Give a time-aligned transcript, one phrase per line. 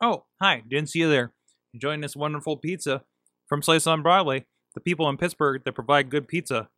[0.00, 0.62] Oh, hi.
[0.68, 1.32] Didn't see you there.
[1.74, 3.02] Enjoying this wonderful pizza
[3.48, 4.46] from Slice on Broadway.
[4.74, 6.68] The people in Pittsburgh that provide good pizza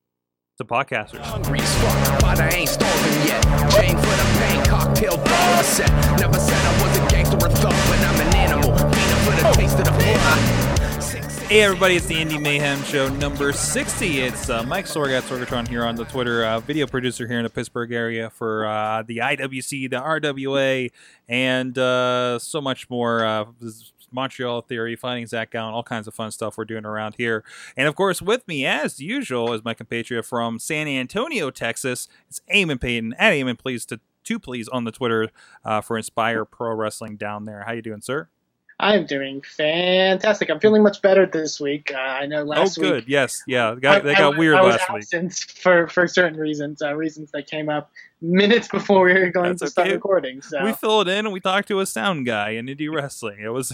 [0.58, 1.20] to podcasters.
[1.20, 3.42] Hungry as fuck, but I ain't starving yet.
[3.72, 5.90] Chain for the pain, cocktail bar set.
[6.18, 8.76] Never said I was a gangster or thug, but I'm an animal.
[8.76, 10.79] Feeding for the taste of the floor.
[11.50, 14.20] Hey everybody, it's the Indie Mayhem Show number 60.
[14.20, 17.42] It's uh, Mike Sorg at Sorgatron here on the Twitter, uh, video producer here in
[17.42, 20.92] the Pittsburgh area for uh, the IWC, the RWA,
[21.28, 23.24] and uh, so much more.
[23.24, 23.46] Uh,
[24.12, 27.42] Montreal Theory, finding Zach Gowen, all kinds of fun stuff we're doing around here.
[27.76, 32.06] And of course, with me, as usual, is my compatriot from San Antonio, Texas.
[32.28, 33.14] It's Eamon Payton.
[33.14, 35.30] At Eamon, please to two please on the Twitter
[35.64, 37.64] uh, for Inspire Pro Wrestling down there.
[37.66, 38.28] How you doing, sir?
[38.80, 40.48] I'm doing fantastic.
[40.50, 41.92] I'm feeling much better this week.
[41.94, 42.86] Uh, I know last week.
[42.86, 42.96] oh, good.
[43.02, 43.04] week.
[43.08, 43.76] Yes, yeah.
[43.78, 45.02] Got, they got I, weird I was last week.
[45.02, 47.92] absent for for certain reasons, uh, reasons that came up
[48.22, 50.42] minutes before we were going That's to start recording.
[50.42, 53.40] So We filled in and we talked to a sound guy in indie wrestling.
[53.40, 53.70] It was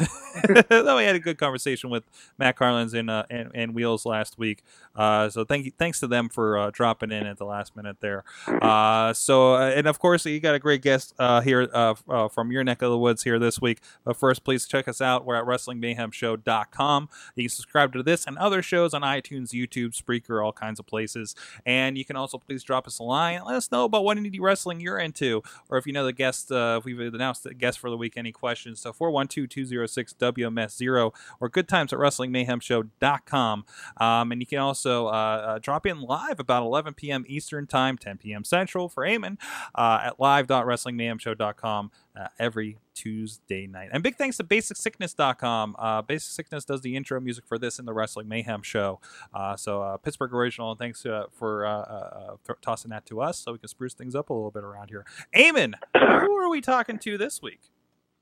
[0.69, 2.05] though we had a good conversation with
[2.38, 4.63] Matt Carlins and uh, and, and Wheels last week.
[4.95, 7.99] Uh, so thank you, thanks to them for uh, dropping in at the last minute
[8.01, 8.25] there.
[8.47, 12.29] Uh, so uh, and of course you got a great guest uh, here uh, uh,
[12.29, 13.81] from your neck of the woods here this week.
[14.05, 15.25] But first, please check us out.
[15.25, 17.09] We're at WrestlingMayhemShow.com.
[17.35, 20.87] You can subscribe to this and other shows on iTunes, YouTube, Spreaker, all kinds of
[20.87, 21.35] places.
[21.65, 23.41] And you can also please drop us a line.
[23.45, 26.51] Let us know about what indie wrestling you're into, or if you know the guest,
[26.52, 28.80] uh, if we've announced the guest for the week, any questions.
[28.80, 33.64] So 412-206-WMS0 or good times at WrestlingMayhemShow.com.
[33.96, 37.24] Um, and you can also uh, uh, drop in live about 11 p.m.
[37.29, 38.45] Eastern Time, 10 p.m.
[38.45, 39.38] Central for Eamon
[39.74, 43.91] uh, at live.wrestlingmayhemshow.com uh, every Tuesday night.
[43.93, 45.77] And big thanks to BasicSickness.com.
[45.79, 49.01] Uh, Basic Sickness does the intro music for this in the Wrestling Mayhem show.
[49.33, 53.21] Uh, so uh, Pittsburgh original, and thanks uh, for uh, uh, th- tossing that to
[53.21, 55.05] us so we can spruce things up a little bit around here.
[55.35, 57.61] Eamon, who are we talking to this week?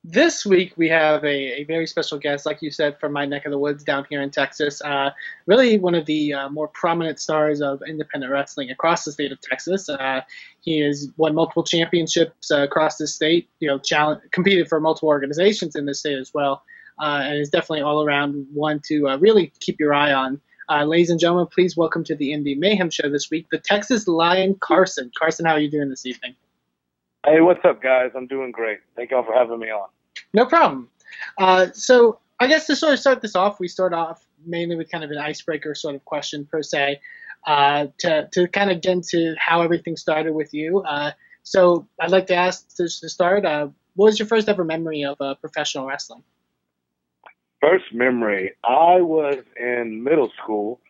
[0.06, 3.46] This week we have a, a very special guest, like you said, from my neck
[3.46, 4.82] of the woods down here in Texas.
[4.82, 5.10] Uh,
[5.46, 9.40] really, one of the uh, more prominent stars of independent wrestling across the state of
[9.40, 9.88] Texas.
[9.88, 10.20] Uh,
[10.60, 13.48] he has won multiple championships uh, across the state.
[13.60, 16.62] You know, challenge, competed for multiple organizations in the state as well,
[17.00, 20.38] uh, and is definitely all around one to uh, really keep your eye on.
[20.70, 24.56] Ladies and gentlemen, please welcome to the Indie Mayhem Show this week, the Texas Lion
[24.60, 25.10] Carson.
[25.18, 26.34] Carson, how are you doing this evening?
[27.26, 28.10] Hey, what's up, guys?
[28.14, 28.78] I'm doing great.
[28.96, 29.88] Thank y'all for having me on.
[30.34, 30.90] No problem.
[31.38, 34.90] Uh, so I guess to sort of start this off, we start off mainly with
[34.90, 37.00] kind of an icebreaker sort of question per se,
[37.46, 40.80] uh, to to kind of get into how everything started with you.
[40.80, 41.12] Uh,
[41.44, 45.04] so I'd like to ask to, to start, uh, what was your first ever memory
[45.04, 46.22] of uh, professional wrestling?
[47.60, 50.80] First memory, I was in middle school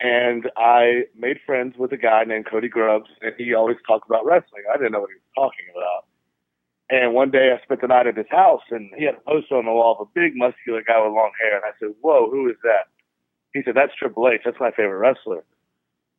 [0.00, 4.24] and I made friends with a guy named Cody Grubbs, and he always talked about
[4.24, 4.62] wrestling.
[4.72, 6.07] I didn't know what he was talking about.
[6.90, 9.56] And one day I spent the night at his house, and he had a poster
[9.56, 11.56] on the wall of a big muscular guy with long hair.
[11.56, 12.88] And I said, Whoa, who is that?
[13.52, 14.42] He said, That's Triple H.
[14.44, 15.44] That's my favorite wrestler.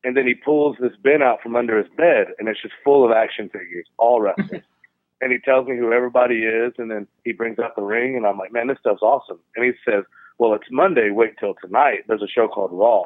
[0.03, 3.03] And then he pulls this bin out from under his bed, and it's just full
[3.03, 4.61] of action figures, all wrestlers.
[5.21, 8.25] and he tells me who everybody is, and then he brings out the ring, and
[8.25, 9.39] I'm like, Man, this stuff's awesome.
[9.55, 10.03] And he says,
[10.37, 11.09] Well, it's Monday.
[11.09, 12.05] Wait till tonight.
[12.07, 13.05] There's a show called Raw.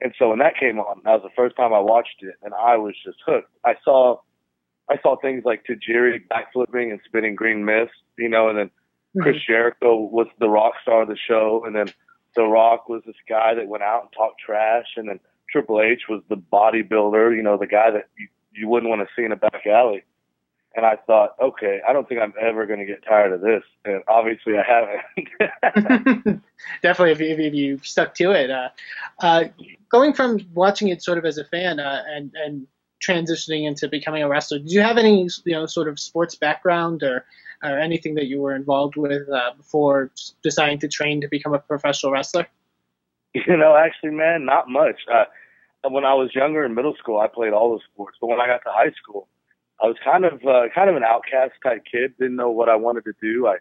[0.00, 2.54] And so when that came on, that was the first time I watched it, and
[2.54, 3.50] I was just hooked.
[3.64, 4.18] I saw,
[4.90, 8.70] I saw things like Tajiri backflipping and spinning green mist, you know, and then
[9.20, 11.88] Chris Jericho was the rock star of the show, and then
[12.36, 15.18] The Rock was this guy that went out and talked trash, and then
[15.50, 19.08] Triple H was the bodybuilder, you know, the guy that you, you wouldn't want to
[19.16, 20.04] see in a back alley.
[20.76, 23.62] And I thought, okay, I don't think I'm ever going to get tired of this,
[23.84, 26.42] and obviously I haven't.
[26.82, 28.50] Definitely, if, you- if you stuck to it.
[28.50, 28.68] Uh,
[29.20, 29.44] uh,
[29.90, 32.66] going from watching it sort of as a fan uh, and and
[33.06, 37.02] transitioning into becoming a wrestler, did you have any you know sort of sports background
[37.02, 37.24] or
[37.62, 40.10] or anything that you were involved with uh, before
[40.42, 42.46] deciding to train to become a professional wrestler?
[43.34, 44.96] You know, actually, man, not much.
[45.12, 45.24] Uh,
[45.90, 48.46] when I was younger in middle school, I played all the sports, but when I
[48.46, 49.28] got to high school,
[49.82, 52.14] I was kind of uh, kind of an outcast type kid.
[52.18, 53.46] Didn't know what I wanted to do.
[53.46, 53.56] I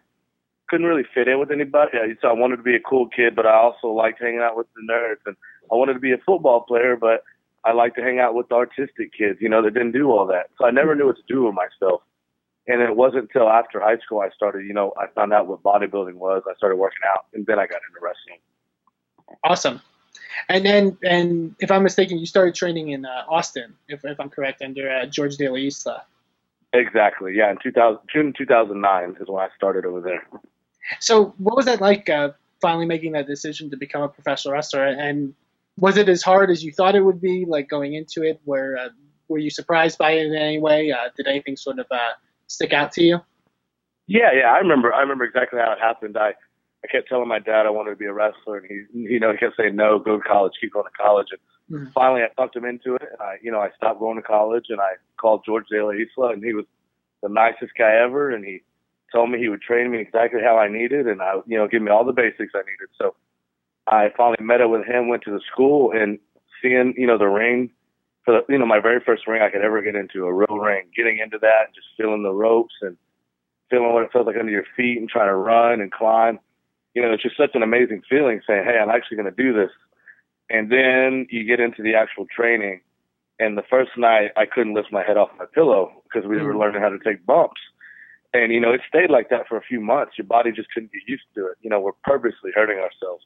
[0.68, 1.92] couldn't really fit in with anybody.
[1.98, 4.58] I, so I wanted to be a cool kid, but I also liked hanging out
[4.58, 5.22] with the nerds.
[5.26, 5.36] And
[5.72, 7.24] I wanted to be a football player, but
[7.68, 10.26] I like to hang out with the artistic kids, you know, that didn't do all
[10.28, 10.50] that.
[10.58, 12.02] So I never knew what to do with myself.
[12.66, 15.64] And it wasn't until after high school I started, you know, I found out what
[15.64, 16.44] bodybuilding was.
[16.50, 18.40] I started working out, and then I got into wrestling.
[19.44, 19.82] Awesome.
[20.48, 24.30] And then, and if I'm mistaken, you started training in uh, Austin, if, if I'm
[24.30, 26.04] correct, under uh, George De La Isla.
[26.72, 27.36] Exactly.
[27.36, 27.52] Yeah.
[27.52, 30.26] In 2000, June 2009 is when I started over there.
[31.02, 32.30] So, what was that like, uh,
[32.62, 34.86] finally making that decision to become a professional wrestler?
[34.86, 35.34] And
[35.78, 38.42] was it as hard as you thought it would be, like going into it?
[38.44, 38.90] Where uh,
[39.28, 40.92] were you surprised by it in any way?
[40.92, 42.14] Uh, did anything sort of uh,
[42.48, 43.20] stick out to you?
[44.08, 44.94] Yeah, yeah, I remember.
[44.94, 46.18] I remember exactly how it happened.
[46.18, 46.34] I
[46.84, 49.32] I kept telling my dad I wanted to be a wrestler, and he, you know,
[49.32, 51.28] he kept saying no, go to college, keep going to college.
[51.32, 51.42] And
[51.88, 51.94] Mhm.
[51.94, 54.66] finally, I talked him into it, and I, you know, I stopped going to college,
[54.70, 56.66] and I called George De La Isla, and he was
[57.22, 58.62] the nicest guy ever, and he
[59.12, 61.82] told me he would train me exactly how I needed, and I, you know, give
[61.82, 62.90] me all the basics I needed.
[62.98, 63.16] So
[63.88, 66.20] I finally met up with him, went to the school, and
[66.62, 67.72] seeing, you know, the ring
[68.26, 70.58] for the, you know, my very first ring I could ever get into, a real
[70.58, 72.98] ring, getting into that, and just feeling the ropes and
[73.70, 76.40] feeling what it feels like under your feet and trying to run and climb.
[76.94, 79.54] You know, it's just such an amazing feeling saying, hey, I'm actually going to do
[79.54, 79.72] this.
[80.50, 82.82] And then you get into the actual training.
[83.40, 86.54] And the first night, I couldn't lift my head off my pillow because we were
[86.54, 86.60] Mhm.
[86.60, 87.62] learning how to take bumps.
[88.34, 90.18] And, you know, it stayed like that for a few months.
[90.18, 91.58] Your body just couldn't get used to it.
[91.62, 93.26] You know, we're purposely hurting ourselves.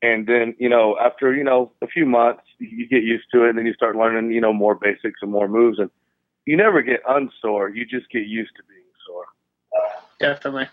[0.00, 3.50] And then, you know, after, you know, a few months, you get used to it
[3.50, 5.78] and then you start learning, you know, more basics and more moves.
[5.78, 5.90] And
[6.46, 7.68] you never get unsore.
[7.70, 9.26] You just get used to being sore.
[10.20, 10.68] Definitely.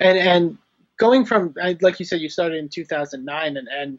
[0.00, 0.58] And and
[0.98, 3.98] going from like you said, you started in 2009, and and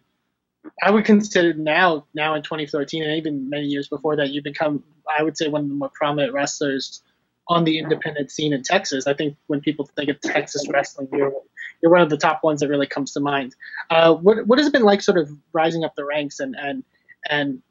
[0.83, 4.83] I would consider now now in 2013, and even many years before that, you've become
[5.17, 7.01] I would say one of the more prominent wrestlers
[7.47, 9.07] on the independent scene in Texas.
[9.07, 11.33] I think when people think of Texas wrestling, you're
[11.81, 13.55] you're one of the top ones that really comes to mind.
[13.89, 16.83] Uh, what what has it been like, sort of rising up the ranks, and and
[17.29, 17.61] and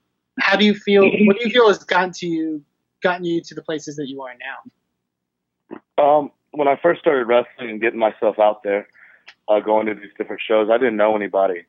[0.40, 1.02] how do you feel?
[1.02, 2.62] What do you feel has gotten to you
[3.02, 6.02] gotten you to the places that you are now?
[6.02, 8.88] Um, when I first started wrestling and getting myself out there,
[9.48, 11.64] uh, going to these different shows, I didn't know anybody.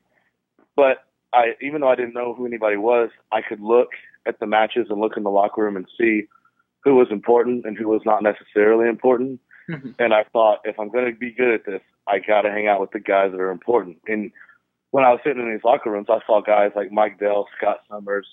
[0.76, 3.88] But I, even though I didn't know who anybody was, I could look
[4.26, 6.24] at the matches and look in the locker room and see
[6.82, 9.40] who was important and who was not necessarily important.
[9.68, 9.94] Mhm.
[9.98, 12.66] And I thought, if I'm going to be good at this, I got to hang
[12.66, 13.98] out with the guys that are important.
[14.08, 14.32] And
[14.90, 17.80] when I was sitting in these locker rooms, I saw guys like Mike Dell, Scott
[17.88, 18.26] Summers,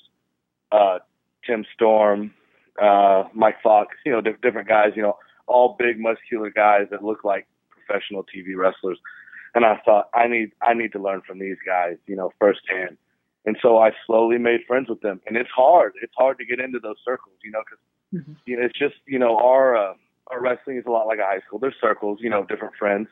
[0.72, 1.00] uh,
[1.46, 2.34] Tim Storm,
[2.82, 7.04] uh, Mike Fox, you know, diff- different guys, you know, all big muscular guys that
[7.04, 9.00] look like professional TV wrestlers.
[9.56, 12.98] And I thought I need I need to learn from these guys, you know, firsthand.
[13.46, 15.22] And so I slowly made friends with them.
[15.26, 15.94] And it's hard.
[16.02, 17.80] It's hard to get into those circles, you know, because
[18.14, 18.36] Mhm.
[18.46, 19.94] you know it's just you know our uh,
[20.32, 21.60] our wrestling is a lot like a high school.
[21.60, 23.08] There's circles, you know, different friends,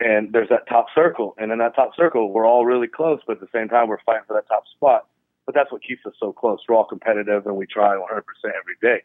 [0.00, 1.34] and there's that top circle.
[1.38, 4.02] And in that top circle, we're all really close, but at the same time, we're
[4.04, 5.06] fighting for that top spot.
[5.46, 6.60] But that's what keeps us so close.
[6.68, 9.02] We're all competitive, and we try 100% every day.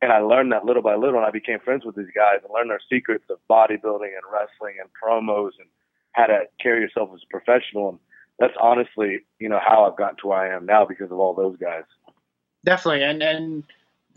[0.00, 2.52] And I learned that little by little, and I became friends with these guys and
[2.52, 5.68] learned their secrets of bodybuilding and wrestling and promos and
[6.12, 7.88] how to carry yourself as a professional.
[7.90, 7.98] And
[8.38, 11.34] that's honestly, you know, how I've gotten to where I am now because of all
[11.34, 11.84] those guys.
[12.64, 13.64] Definitely, and and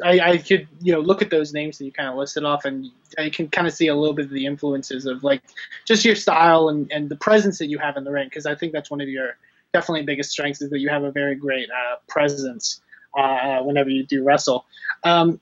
[0.03, 2.65] I, I could you know look at those names that you kind of listed off,
[2.65, 5.41] and I can kind of see a little bit of the influences of like
[5.85, 8.55] just your style and and the presence that you have in the ring, because I
[8.55, 9.37] think that's one of your
[9.73, 12.81] definitely biggest strengths is that you have a very great uh, presence
[13.17, 14.65] uh, whenever you do wrestle.
[15.03, 15.39] Um,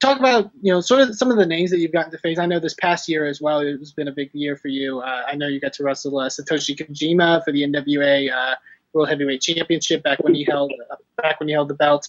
[0.00, 2.38] talk about you know sort of some of the names that you've gotten to face.
[2.38, 5.00] I know this past year as well, it's been a big year for you.
[5.00, 8.54] Uh, I know you got to wrestle uh, Satoshi Kojima for the NWA uh,
[8.92, 12.06] World Heavyweight Championship back when he held uh, back when he held the belt.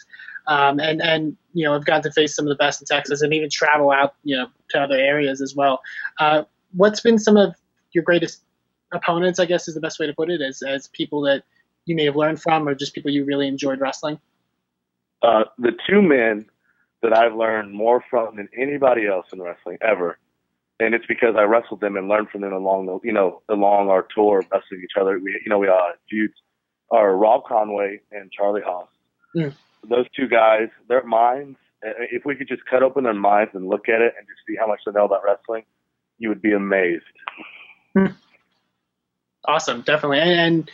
[0.48, 3.22] Um, and and you know I've gotten to face some of the best in Texas
[3.22, 5.82] and even travel out you know to other areas as well.
[6.20, 6.44] Uh,
[6.76, 7.56] what's been some of
[7.94, 8.42] your greatest
[8.94, 9.40] opponents?
[9.40, 11.44] I guess is the best way to put it, as as people that
[11.86, 14.20] you may have learned from, or just people you really enjoyed wrestling.
[15.22, 16.46] Uh, the two men
[17.02, 20.18] that I've learned more from than anybody else in wrestling ever,
[20.80, 23.90] and it's because I wrestled them and learned from them along the you know along
[23.90, 25.18] our tour of wrestling each other.
[25.20, 26.34] We you know we uh, feuds
[26.92, 28.88] are Rob Conway and Charlie Haas.
[29.36, 29.54] Mm.
[29.90, 31.58] Those two guys, their minds.
[31.86, 34.40] uh, If we could just cut open their minds and look at it and just
[34.48, 35.64] see how much they know about wrestling,
[36.18, 37.04] you would be amazed.
[39.48, 40.72] Awesome, definitely, and, and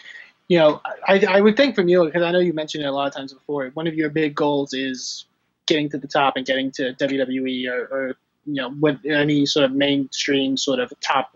[0.48, 2.92] you know I, I would think from you because I know you mentioned it a
[2.92, 3.70] lot of times before.
[3.74, 5.26] One of your big goals is
[5.68, 8.16] getting to the top and getting to WWE or, or
[8.46, 11.36] you know with any sort of mainstream sort of top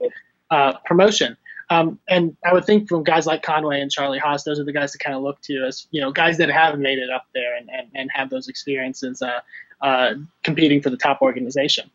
[0.49, 1.35] uh, promotion.
[1.69, 4.71] Um, and I would think from guys like Conway and Charlie Haas, those are the
[4.71, 7.25] guys to kind of look to as you know guys that have made it up
[7.33, 9.39] there and, and, and have those experiences uh,
[9.81, 11.89] uh, competing for the top organization.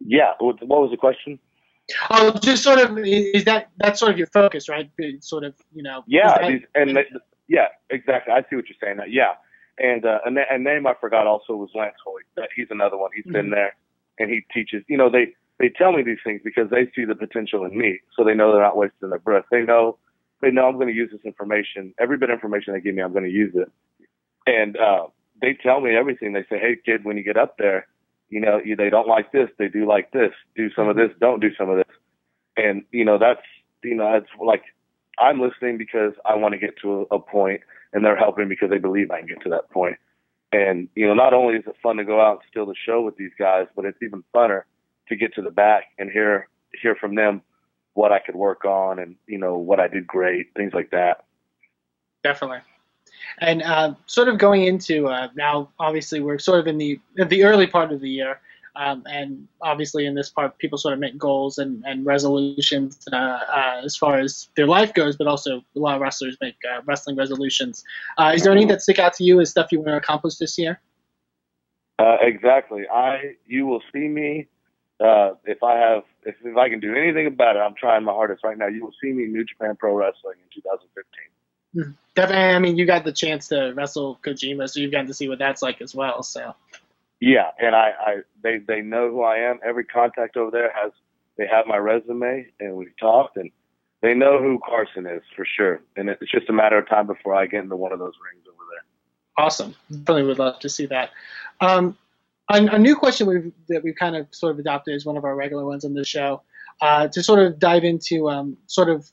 [0.00, 0.32] Yeah.
[0.38, 1.38] What was the question?
[2.10, 4.90] Oh, just sort of is that that's sort of your focus, right?
[5.20, 6.04] Sort of, you know.
[6.06, 6.98] Yeah, that- and
[7.48, 8.32] yeah, exactly.
[8.32, 9.00] I see what you're saying.
[9.08, 9.34] Yeah,
[9.78, 12.48] and uh, a, a name I forgot also was Lance Hoyt.
[12.54, 13.10] He's another one.
[13.14, 13.54] He's been Mhm.
[13.54, 13.74] there,
[14.20, 14.84] and he teaches.
[14.88, 18.00] You know, they they tell me these things because they see the potential in me,
[18.16, 19.44] so they know they're not wasting their breath.
[19.50, 19.98] They know
[20.40, 21.92] they know I'm going to use this information.
[22.00, 23.70] Every bit of information they give me, I'm going to use it.
[24.46, 25.08] And uh,
[25.42, 26.32] they tell me everything.
[26.32, 27.86] They say, "Hey, kid, when you get up there,
[28.30, 29.50] you know, you, they don't like this.
[29.58, 30.30] They do like this.
[30.56, 31.10] Do some of this.
[31.20, 31.94] Don't do some of this."
[32.56, 33.42] And you know, that's
[33.84, 34.62] you know, that's like
[35.18, 37.60] I'm listening because I want to get to a, a point,
[37.92, 39.96] and they're helping because they believe I can get to that point.
[40.52, 43.02] And you know, not only is it fun to go out and steal the show
[43.02, 44.62] with these guys, but it's even funner
[45.10, 46.48] to get to the back and hear
[46.80, 47.42] hear from them
[47.94, 51.24] what I could work on and you know what I did great, things like that.
[52.22, 52.60] Definitely.
[53.38, 57.44] And uh, sort of going into uh, now, obviously we're sort of in the the
[57.44, 58.40] early part of the year,
[58.76, 63.16] um, and obviously in this part, people sort of make goals and, and resolutions uh,
[63.16, 66.80] uh as far as their life goes, but also a lot of wrestlers make uh,
[66.86, 67.84] wrestling resolutions.
[68.16, 70.36] Uh, is there any that stick out to you as stuff you want to accomplish
[70.36, 70.80] this year?
[72.22, 72.84] exactly.
[72.88, 74.48] I you will see me
[75.00, 77.60] if I have if, if I can do anything about it.
[77.60, 78.66] I'm trying my hardest right now.
[78.66, 81.04] You will see me in New Japan Pro Wrestling in 2015.
[81.72, 81.92] Hmm.
[82.14, 82.54] Definitely.
[82.54, 85.38] I mean, you got the chance to wrestle Kojima, so you've gotten to see what
[85.38, 86.22] that's like as well.
[86.22, 86.54] So.
[87.20, 89.60] Yeah, and I, I they they know who I am.
[89.64, 90.92] Every contact over there has
[91.36, 93.50] they have my resume, and we've talked, and
[94.02, 95.80] they know who Carson is for sure.
[95.96, 98.46] And it's just a matter of time before I get into one of those rings
[98.48, 99.44] over there.
[99.44, 99.74] Awesome.
[99.90, 101.10] Definitely would love to see that.
[101.60, 101.96] Um,
[102.58, 105.34] a, new question we've, that we've kind of sort of adopted as one of our
[105.34, 106.42] regular ones on the show
[106.80, 109.10] uh, to sort of dive into um, sort of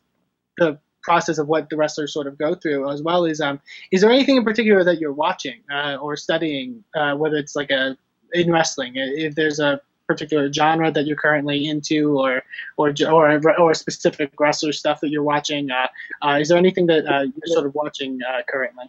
[0.58, 3.60] the process of what the wrestlers sort of go through, as well as um,
[3.92, 7.72] is there anything in particular that you're watching uh, or studying, uh, whether it's like
[7.72, 7.98] a
[8.34, 12.44] in wrestling, if there's a particular genre that you're currently into, or
[12.76, 15.88] or or, or specific wrestler stuff that you're watching, uh,
[16.22, 18.86] uh, is there anything that uh, you're sort of watching currently?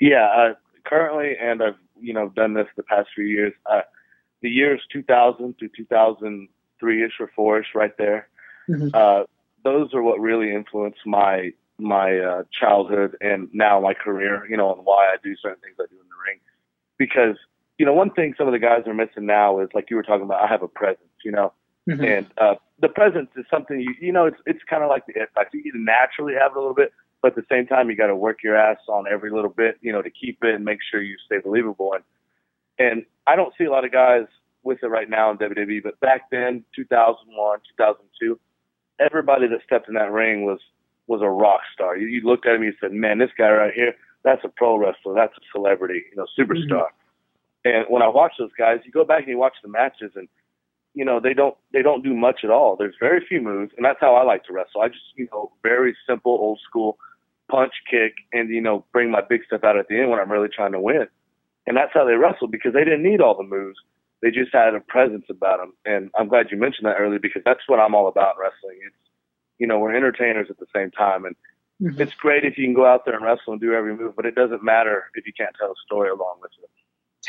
[0.00, 0.52] Yeah,
[0.84, 3.52] currently, and I've you know done this the past few years.
[4.42, 8.28] the years 2000 to 2003 ish or four ish, right there.
[8.68, 9.24] Mm-hmm
[9.64, 14.46] those are what really influenced my my uh, childhood and now my career.
[14.48, 16.38] You know, and why I do certain things I do in the ring.
[16.98, 17.36] Because
[17.78, 20.04] you know, one thing some of the guys are missing now is like you were
[20.04, 20.42] talking about.
[20.42, 21.08] I have a presence.
[21.24, 21.52] You know,
[21.88, 22.04] mm-hmm.
[22.04, 25.14] and uh, the presence is something you you know it's it's kind of like the
[25.34, 25.56] factor.
[25.56, 26.92] You naturally have it a little bit,
[27.24, 29.78] but at the same time you got to work your ass on every little bit.
[29.80, 31.94] You know, to keep it and make sure you stay believable.
[31.94, 32.04] And
[32.78, 34.26] and I don't see a lot of guys
[34.62, 38.38] with it right now in WWE, but back then, 2001, 2002
[39.00, 40.58] everybody that stepped in that ring was
[41.06, 41.96] was a rock star.
[41.96, 44.48] You, you looked at him, and you said, "Man, this guy right here, that's a
[44.48, 45.14] pro wrestler.
[45.14, 47.68] That's a celebrity, you know, superstar." Mm-hmm.
[47.68, 50.28] And when I watch those guys, you go back and you watch the matches, and
[50.94, 52.76] you know they don't they don't do much at all.
[52.76, 54.82] There's very few moves, and that's how I like to wrestle.
[54.82, 56.98] I just you know very simple, old school
[57.54, 60.32] punch, kick, and you know bring my big stuff out at the end when I'm
[60.32, 61.06] really trying to win.
[61.66, 63.78] And that's how they wrestle because they didn't need all the moves
[64.24, 65.74] they just had a presence about them.
[65.84, 68.80] And I'm glad you mentioned that earlier because that's what I'm all about in wrestling.
[68.86, 68.96] It's,
[69.58, 71.26] you know, we're entertainers at the same time.
[71.26, 71.36] And
[71.82, 72.00] mm-hmm.
[72.00, 74.24] it's great if you can go out there and wrestle and do every move, but
[74.24, 76.70] it doesn't matter if you can't tell a story along with it.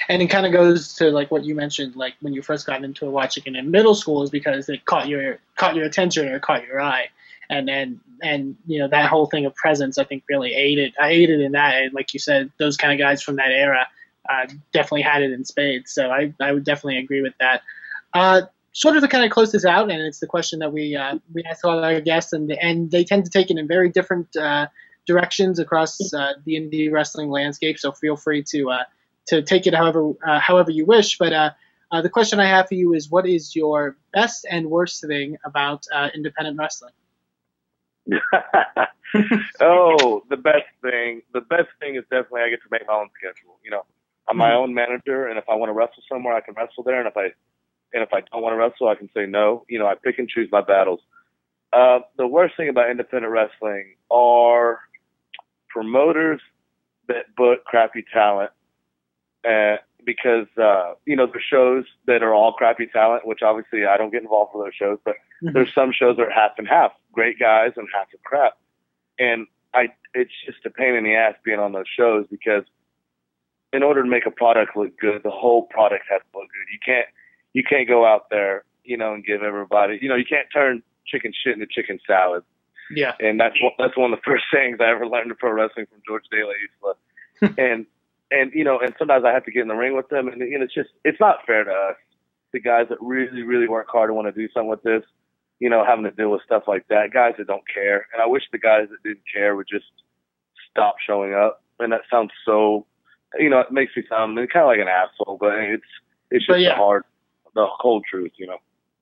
[0.08, 2.82] And it kind of goes to like what you mentioned, like when you first got
[2.82, 6.40] into watching it in middle school, is because it caught your caught your attention or
[6.40, 7.10] caught your eye,
[7.50, 11.10] and and and you know that whole thing of presence, I think really aided I
[11.10, 11.76] aided in that.
[11.76, 13.88] And like you said, those kind of guys from that era
[14.30, 15.92] uh, definitely had it in spades.
[15.92, 17.62] So I, I would definitely agree with that.
[18.14, 20.96] Uh, sort of to kind of close this out, and it's the question that we
[20.96, 23.90] uh, we ask all our guests, and and they tend to take it in very
[23.90, 24.68] different uh,
[25.06, 27.78] directions across uh, the indie wrestling landscape.
[27.80, 28.84] So feel free to uh,
[29.28, 31.18] to take it however however you wish.
[31.18, 31.56] But
[31.92, 35.86] the question I have for you is, what is your best and worst thing about
[36.14, 36.94] independent wrestling?
[39.62, 41.22] oh, the best thing.
[41.34, 43.58] The best thing is definitely I get to make my own schedule.
[43.64, 43.86] You know,
[44.30, 44.58] I'm my hmm.
[44.58, 47.00] own manager, and if I want to wrestle somewhere, I can wrestle there.
[47.00, 47.32] And if I
[47.94, 49.66] and if I don't want to wrestle, I can say no.
[49.70, 51.00] You know, I pick and choose my battles.
[51.74, 54.80] Uh, the worst thing about independent wrestling are
[55.70, 56.42] promoters
[57.08, 58.52] that book crappy talent,
[59.48, 63.98] uh, because uh, you know the shows that are all crappy talent, which obviously I
[63.98, 65.54] don't get involved with those shows, but mm-hmm.
[65.54, 68.58] there's some shows that are half and half, great guys and half of crap,
[69.20, 72.64] and I it's just a pain in the ass being on those shows because
[73.74, 76.72] in order to make a product look good, the whole product has to look good.
[76.72, 77.08] You can't
[77.54, 80.82] you can't go out there, you know, and give everybody, you know, you can't turn
[81.08, 82.44] chicken shit into chicken salad.
[82.92, 83.14] Yeah.
[83.20, 85.88] And that's one, that's one of the first things I ever learned in pro wrestling
[85.88, 87.54] from George De La Isla.
[87.58, 87.86] and
[88.32, 90.42] and you know, and sometimes I have to get in the ring with them, and
[90.42, 91.96] you know, it's just it's not fair to us,
[92.54, 95.04] the guys that really really work hard and want to do something with this.
[95.66, 98.06] You know, having to deal with stuff like that, guys that don't care.
[98.14, 99.90] And I wish the guys that didn't care would just
[100.70, 101.64] stop showing up.
[101.80, 102.86] And that sounds so
[103.40, 105.84] you know, it makes me sound kind of like an asshole, but it's
[106.32, 106.70] it's just yeah.
[106.70, 107.04] the hard,
[107.54, 108.58] the cold truth, you know.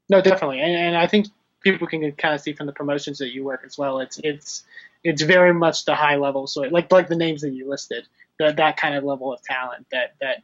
[0.09, 1.27] No, definitely, and, and I think
[1.61, 3.99] people can kind of see from the promotions that you work as well.
[3.99, 4.63] It's it's
[5.03, 8.07] it's very much the high level, so like like the names that you listed,
[8.39, 10.43] that that kind of level of talent that that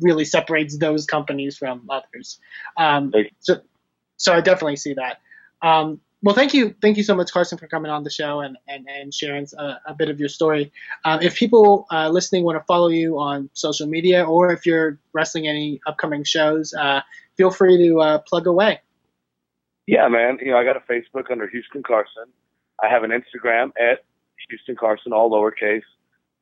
[0.00, 2.38] really separates those companies from others.
[2.76, 3.60] Um, so
[4.16, 5.20] so I definitely see that.
[5.62, 8.58] Um, well, thank you, thank you so much, Carson, for coming on the show and
[8.68, 10.70] and, and sharing a, a bit of your story.
[11.04, 14.98] Um, if people uh, listening want to follow you on social media, or if you're
[15.14, 17.00] wrestling any upcoming shows, uh,
[17.36, 18.80] feel free to uh, plug away.
[19.86, 20.38] Yeah, man.
[20.42, 22.26] You know, I got a Facebook under Houston Carson.
[22.82, 24.04] I have an Instagram at
[24.50, 25.82] Houston Carson, all lowercase,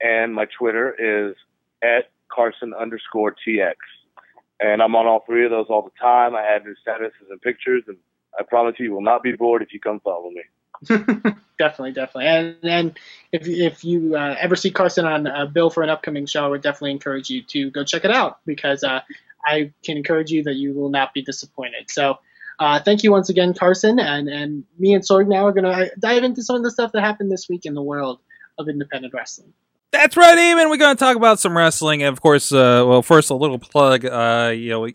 [0.00, 1.36] and my Twitter is
[1.82, 3.74] at Carson underscore TX.
[4.60, 6.34] And I'm on all three of those all the time.
[6.34, 7.96] I add new statuses and pictures, and
[8.38, 10.42] I promise you, you will not be bored if you come follow me.
[11.58, 12.26] definitely, definitely.
[12.26, 12.98] And and
[13.32, 16.48] if if you uh, ever see Carson on a bill for an upcoming show, I
[16.48, 19.00] would definitely encourage you to go check it out because uh,
[19.44, 21.90] I can encourage you that you will not be disappointed.
[21.90, 22.18] So.
[22.60, 25.92] Uh, thank you once again, Carson, and, and me and Sorg now are going to
[25.96, 28.18] dive into some of the stuff that happened this week in the world
[28.58, 29.52] of independent wrestling.
[29.90, 30.68] That's right, Eamon.
[30.68, 33.58] We're going to talk about some wrestling, and of course, uh, well, first a little
[33.58, 34.04] plug.
[34.04, 34.86] Uh, you know,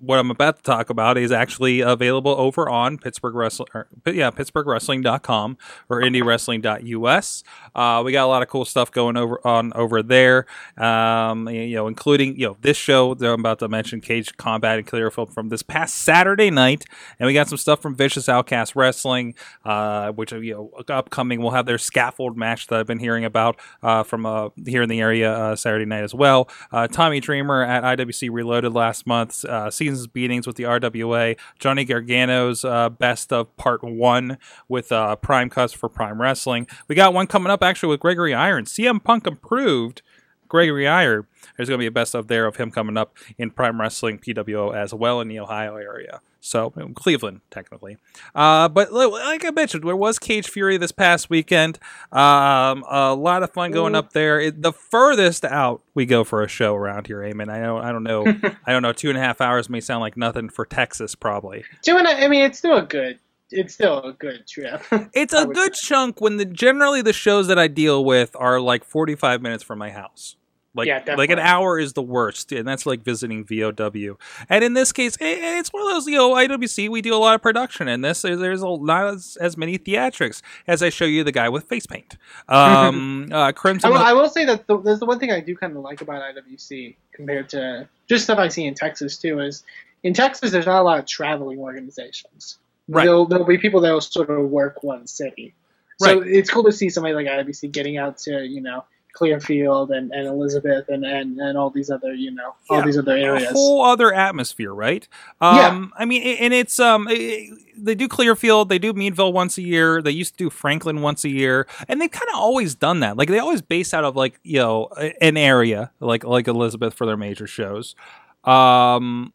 [0.00, 4.32] what I'm about to talk about is actually available over on Pittsburgh Wrestling, or, yeah,
[4.32, 7.44] PittsburghWrestling.com or IndieWrestling.us.
[7.72, 10.46] Uh, we got a lot of cool stuff going over on over there.
[10.76, 14.78] Um, you know, including you know this show that I'm about to mention, Cage Combat
[14.78, 16.84] and Clearfield from this past Saturday night,
[17.20, 21.40] and we got some stuff from Vicious Outcast Wrestling, uh, which you know upcoming.
[21.40, 24.88] We'll have their scaffold match that I've been hearing about uh, from uh, here in
[24.88, 26.48] the area uh, Saturday night as well.
[26.72, 29.44] Uh, Tommy Dreamer at IWC Reloaded last month.
[29.44, 31.38] Uh, seasons beatings with the RWA.
[31.58, 34.88] Johnny Gargano's uh, best of part one with
[35.20, 36.66] Prime Cuts for Prime Wrestling.
[36.88, 38.64] We got one coming up actually with Gregory Iron.
[38.64, 40.00] CM Punk improved.
[40.48, 41.26] Gregory Iron.
[41.56, 44.18] There's going to be a best of there of him coming up in Prime Wrestling
[44.18, 46.20] PWO as well in the Ohio area.
[46.40, 47.96] So Cleveland, technically.
[48.32, 51.80] Uh, but like I mentioned, there was Cage Fury this past weekend.
[52.12, 54.40] Um, a lot of fun going up there.
[54.40, 57.50] It, the furthest out we go for a show around here, Eamon.
[57.50, 58.26] I don't, I don't know.
[58.66, 58.92] I don't know.
[58.92, 61.64] Two and a half hours may sound like nothing for Texas, probably.
[61.82, 63.18] Two and a, I mean, it's still a good
[63.50, 64.82] it's still a good trip.
[65.12, 65.88] it's a good say.
[65.88, 69.78] chunk when the generally the shows that I deal with are like 45 minutes from
[69.78, 70.36] my house.
[70.76, 74.18] Like, yeah, like an hour is the worst, and that's like visiting VOW.
[74.50, 77.34] And in this case, it's one of those, you know, IWC, we do a lot
[77.34, 78.20] of production in this.
[78.20, 81.86] There's a not as, as many theatrics as I show you the guy with face
[81.86, 82.18] paint.
[82.46, 83.88] Um, uh, Crimson.
[83.88, 85.82] I will, I will, say that the, there's the one thing I do kind of
[85.82, 89.64] like about IWC compared to just stuff I see in Texas too is
[90.02, 92.58] in Texas, there's not a lot of traveling organizations.
[92.88, 93.04] Right.
[93.04, 95.54] There'll, there'll be people that will sort of work one city.
[95.98, 96.28] So right.
[96.28, 98.84] it's cool to see somebody like IWC getting out to, you know,
[99.16, 102.98] Clearfield and, and Elizabeth and, and, and all these other you know all yeah, these
[102.98, 103.50] other areas.
[103.50, 105.08] A whole other atmosphere, right?
[105.40, 106.02] Um, yeah.
[106.02, 110.02] I mean, and it's um it, they do Clearfield, they do Meadville once a year.
[110.02, 113.16] They used to do Franklin once a year, and they've kind of always done that.
[113.16, 114.88] Like they always base out of like you know
[115.20, 117.96] an area like like Elizabeth for their major shows.
[118.44, 119.32] Um,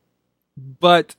[0.80, 1.16] but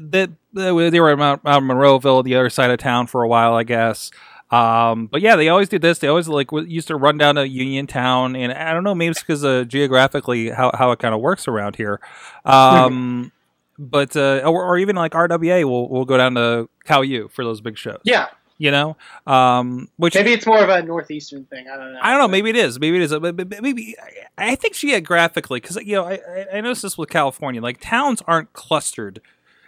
[0.00, 3.54] that they were at Mount, Mount Monroeville, the other side of town for a while,
[3.54, 4.10] I guess.
[4.50, 5.98] Um, but yeah, they always do this.
[5.98, 9.20] They always like used to run down to Uniontown, and I don't know, maybe it's
[9.20, 12.00] because uh, geographically how how it kind of works around here.
[12.44, 13.32] Um,
[13.78, 17.44] but uh, or, or, even like RWA will will go down to Cal U for
[17.44, 18.00] those big shows.
[18.04, 18.28] Yeah.
[18.56, 21.66] You know, um, which maybe it's more of a northeastern thing.
[21.68, 21.98] I don't know.
[22.00, 22.28] I don't know.
[22.28, 22.78] Maybe it is.
[22.78, 23.10] Maybe it is.
[23.12, 23.96] But maybe
[24.38, 26.20] I think geographically, because you know, I,
[26.52, 27.60] I noticed this with California.
[27.60, 29.20] Like towns aren't clustered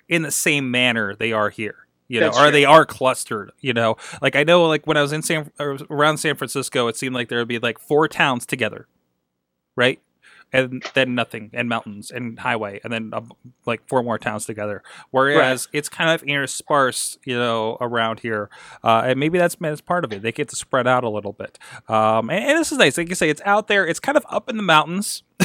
[0.08, 2.52] in the same manner they are here you know, That's or true.
[2.52, 3.52] they are clustered.
[3.60, 6.96] You know, like I know, like when I was in San around San Francisco, it
[6.96, 8.86] seemed like there would be like four towns together,
[9.74, 10.00] right?
[10.52, 13.22] And then nothing, and mountains, and highway, and then uh,
[13.66, 14.84] like four more towns together.
[15.10, 15.78] Whereas right.
[15.78, 18.48] it's kind of interspersed, you know, around here,
[18.84, 20.22] uh, and maybe that's, that's part of it.
[20.22, 22.96] They get to spread out a little bit, um, and, and this is nice.
[22.96, 23.84] Like you say, it's out there.
[23.84, 25.24] It's kind of up in the mountains.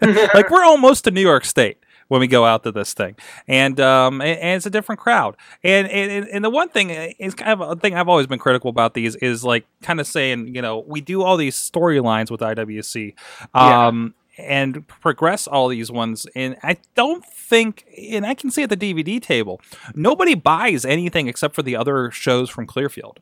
[0.00, 3.16] like we're almost to New York State when we go out to this thing,
[3.46, 5.36] and um, and, and it's a different crowd.
[5.62, 8.70] And, and and the one thing is kind of a thing I've always been critical
[8.70, 12.40] about these is like kind of saying you know we do all these storylines with
[12.40, 13.14] IWC.
[13.54, 14.14] Um, yeah.
[14.40, 18.76] And progress all these ones, and I don't think, and I can see at the
[18.76, 19.60] DVD table,
[19.96, 23.18] nobody buys anything except for the other shows from Clearfield.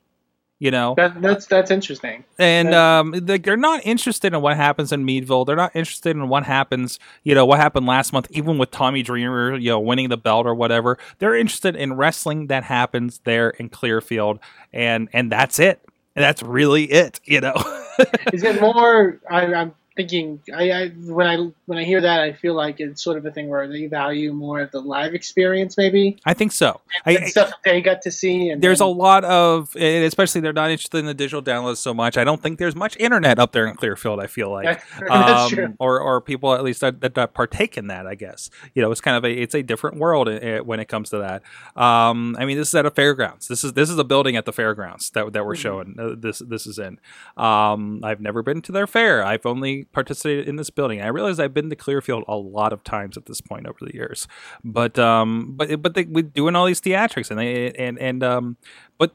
[0.59, 2.23] You know, that, that's that's interesting.
[2.39, 5.45] And um, they're not interested in what happens in Meadville.
[5.45, 9.03] They're not interested in what happens, you know, what happened last month, even with Tommy
[9.03, 10.97] Dreamer, you know, winning the belt or whatever.
[11.19, 14.39] They're interested in wrestling that happens there in Clearfield,
[14.73, 15.79] and and that's it.
[16.15, 17.19] And that's really it.
[17.23, 17.53] You know,
[18.33, 19.19] is it more?
[19.29, 23.03] I, I'm thinking I, I, when I when I hear that I feel like it's
[23.03, 26.19] sort of a thing where they value more of the live experience maybe?
[26.23, 26.79] I think so.
[27.05, 30.69] And, I, stuff they got to see and there's a lot of especially they're not
[30.69, 32.15] interested in the digital downloads so much.
[32.15, 34.81] I don't think there's much internet up there in Clearfield I feel like.
[34.99, 38.49] That's, um, or or people at least that, that, partake in that I guess.
[38.75, 41.17] You know it's kind of a it's a different world eh, when it comes to
[41.17, 41.41] that.
[41.81, 43.47] Um, I mean this is at a fairgrounds.
[43.47, 45.61] This is this is a building at the fairgrounds that, that we're mm-hmm.
[45.61, 46.99] showing uh, this this is in.
[47.35, 49.23] Um, I've never been to their fair.
[49.23, 51.01] I've only participated in this building.
[51.01, 53.93] I realize I've been to Clearfield a lot of times at this point over the
[53.93, 54.27] years,
[54.63, 58.57] but um, but but they we doing all these theatrics and they and and um,
[58.97, 59.13] but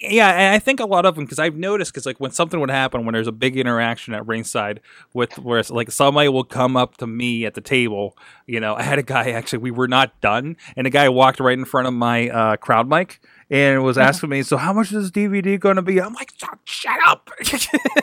[0.00, 2.70] yeah, I think a lot of them because I've noticed because like when something would
[2.70, 4.80] happen when there's a big interaction at ringside
[5.14, 8.16] with where it's like somebody will come up to me at the table.
[8.46, 11.40] You know, I had a guy actually we were not done, and a guy walked
[11.40, 14.92] right in front of my uh, crowd mic and was asking me, "So how much
[14.92, 17.30] is this DVD going to be?" I'm like, "Shut- "Shut up!"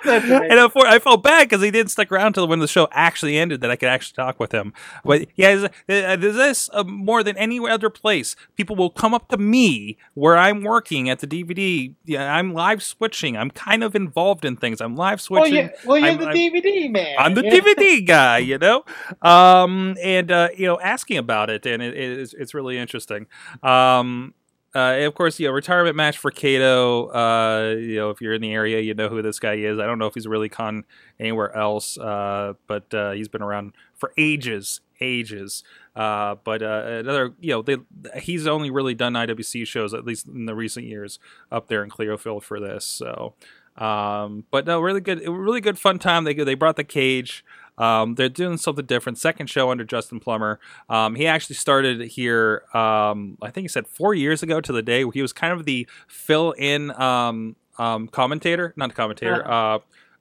[0.05, 2.87] and of course, I felt bad because he didn't stick around till when the show
[2.91, 4.73] actually ended that I could actually talk with him.
[5.03, 8.35] But yeah, is- uh, there's this uh, more than any other place.
[8.55, 11.93] People will come up to me where I'm working at the DVD.
[12.05, 13.37] Yeah, I'm live switching.
[13.37, 14.81] I'm kind of involved in things.
[14.81, 15.65] I'm live well, switching.
[15.65, 17.15] you, well, you're I'm- the I'm- DVD man.
[17.19, 17.51] I'm the Yeah.
[17.51, 18.83] DVD guy, you know,
[19.21, 23.27] um, and uh, you know, asking about it, and it, it's it's really interesting.
[23.63, 24.33] Um,
[24.73, 27.07] uh, of course, you know, retirement match for Kato.
[27.07, 29.79] Uh, you know, if you're in the area, you know who this guy is.
[29.79, 30.85] I don't know if he's really con
[31.19, 35.63] anywhere else, uh, but uh, he's been around for ages, ages.
[35.93, 37.77] Uh, but uh, another, you know, they,
[38.19, 41.19] he's only really done IWC shows at least in the recent years
[41.51, 42.85] up there in Clearfield for this.
[42.85, 43.33] So,
[43.77, 46.23] um, but no, really good, really good fun time.
[46.23, 47.43] They they brought the cage.
[47.77, 49.17] Um, they're doing something different.
[49.17, 50.59] Second show under Justin Plummer.
[50.89, 52.63] Um, he actually started here.
[52.73, 55.03] Um, I think he said four years ago to the day.
[55.13, 59.79] He was kind of the fill-in um, um, commentator, not commentator, uh,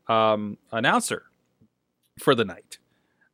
[0.09, 1.25] um, announcer
[2.19, 2.79] for the night.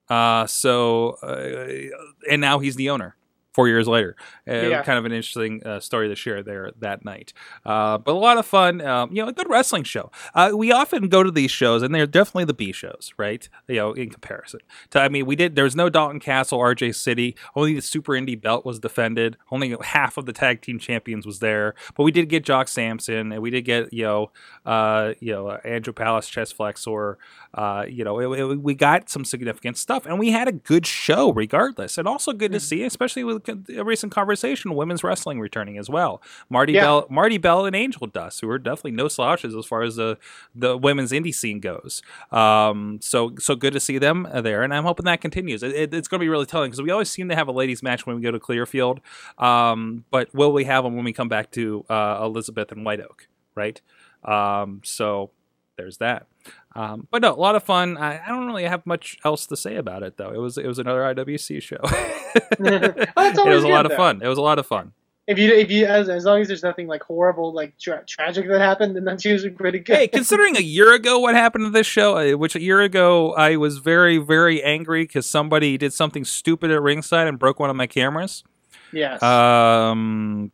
[0.09, 1.97] Uh, so, uh,
[2.31, 3.16] and now he's the owner.
[3.57, 4.17] Four years later,
[4.47, 4.83] Yeah.
[4.83, 7.33] kind of an interesting uh, story to share there that night.
[7.65, 8.83] Uh, but a lot of fun.
[8.83, 10.11] Um, you know, a good wrestling show.
[10.35, 13.49] Uh, we often go to these shows, and they're definitely the B shows, right?
[13.67, 14.61] You know, in comparison.
[14.91, 15.57] To, I mean, we did.
[15.57, 17.35] There was no Dalton Castle, RJ City.
[17.55, 19.39] Only the Super Indie belt was defended.
[19.51, 21.75] Only half of the tag team champions was there.
[21.97, 24.31] But we did get Jock Samson, and we did get you know,
[24.67, 27.17] uh, you know, Andrew Palace, chest flexor.
[27.55, 30.87] Uh, you know, it, it- we got some significant stuff, and we had a good
[30.87, 35.79] show regardless, and also good to see, especially with a recent conversation, women's wrestling returning
[35.79, 36.23] as well.
[36.51, 36.83] Marti Yeah.
[36.83, 40.19] Belle, Marti Belle, and Angel Dust, who are definitely no slouches as far as the
[40.55, 42.03] the women's indie scene goes.
[42.33, 45.63] Um, so so good to see them there, and I'm hoping that continues.
[45.63, 47.53] It, it- it's going to be really telling because we always seem to have a
[47.53, 49.01] ladies match when we go to Clearfield,
[49.39, 53.01] um, but will we have them when we come back to uh, Elizabeth and White
[53.01, 53.29] Oak?
[53.55, 53.81] Right.
[54.25, 55.31] Um, so
[55.77, 56.27] there's that.
[56.75, 57.97] Um, but no, a lot of fun.
[57.97, 60.33] I, I don't really have much else to say about it though.
[60.33, 61.79] It was it was another IWC show.
[61.83, 64.23] it was a lot good, of fun.
[64.23, 64.93] It was a lot of fun.
[65.27, 68.47] If you if you as, as long as there's nothing like horrible like tra- tragic
[68.49, 69.97] that happened, then that's usually pretty good.
[69.97, 73.35] hey, considering a year ago what happened to this show, uh, which a year ago
[73.35, 77.71] I was very, very angry because somebody did something stupid at ringside and broke one
[77.71, 78.45] of my cameras.
[78.93, 79.21] yes.
[79.21, 80.53] Um,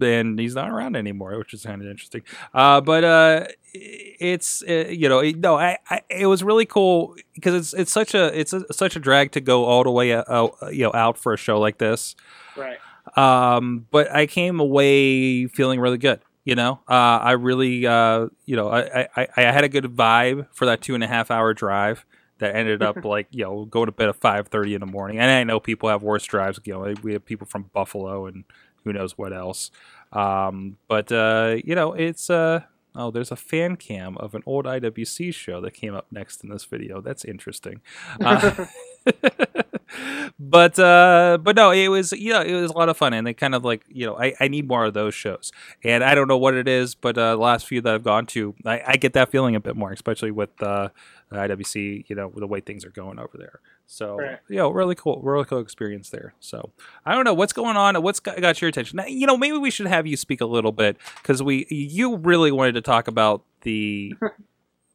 [0.00, 2.22] and he's not around anymore, which is kind of interesting.
[2.54, 7.16] Uh, but uh, it's uh, you know it, no, I, I it was really cool
[7.34, 10.12] because it's it's such a it's a, such a drag to go all the way
[10.12, 12.16] uh, uh, you know out for a show like this.
[12.56, 12.78] right.
[13.16, 16.20] Um, but I came away feeling really good.
[16.44, 20.46] You know, uh, I really, uh, you know, I, I, I had a good vibe
[20.52, 22.04] for that two and a half hour drive
[22.38, 25.18] that ended up like, you know, going to bed at five thirty in the morning.
[25.18, 26.60] And I know people have worse drives.
[26.64, 28.44] You know, we have people from Buffalo and
[28.86, 29.72] who knows what else.
[30.12, 32.60] Um, but uh, you know, it's uh,
[32.94, 36.50] oh, there's a fan cam of an old IWC show that came up next in
[36.50, 37.00] this video.
[37.00, 37.80] That's interesting.
[38.20, 38.66] Uh,
[40.38, 43.26] but uh but no it was you know it was a lot of fun and
[43.26, 45.52] they kind of like you know i, I need more of those shows.
[45.84, 48.26] And i don't know what it is but uh the last few that i've gone
[48.26, 50.88] to i, I get that feeling a bit more especially with uh
[51.32, 53.60] iwc you know the way things are going over there.
[53.86, 54.38] So Right.
[54.48, 56.34] you know really cool really cool experience there.
[56.40, 56.70] So
[57.04, 58.96] i don't know what's going on what's got, got your attention.
[58.96, 62.16] Now, you know maybe we should have you speak a little bit because we you
[62.16, 64.14] really wanted to talk about the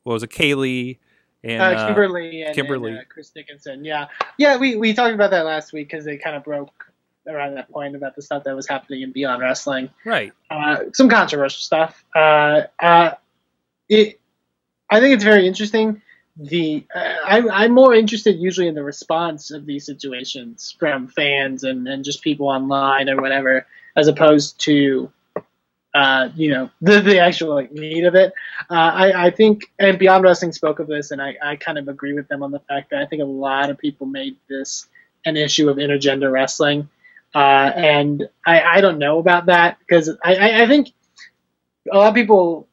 [0.04, 0.98] what was it kaylee
[1.44, 2.92] and uh, uh, Kimber Lee and, Kimber Lee.
[2.92, 3.84] and, uh, Chris Dickinson.
[3.84, 4.58] Yeah, yeah.
[4.58, 6.92] We we talked about that last week because they kind of broke
[7.28, 9.90] around that point about the stuff that was happening in Beyond Wrestling.
[10.06, 12.04] right Uh, some controversial stuff.
[12.16, 13.12] Uh, uh,
[13.90, 14.20] it.
[14.90, 16.02] I think it's very interesting.
[16.38, 21.64] The uh, I, I'm more interested usually in the response of these situations from fans
[21.64, 25.12] and, and just people online or whatever, as opposed to
[25.94, 28.34] uh, you know the, the actual like meat of it.
[28.70, 31.88] Uh, I, I think and Beyond Wrestling spoke of this, and I, I kind of
[31.88, 34.88] agree with them on the fact that I think a lot of people made this
[35.26, 36.90] an issue of intergender wrestling,
[37.36, 40.92] uh, and I, I don't know about that because I, I, I think
[41.92, 42.68] a lot of people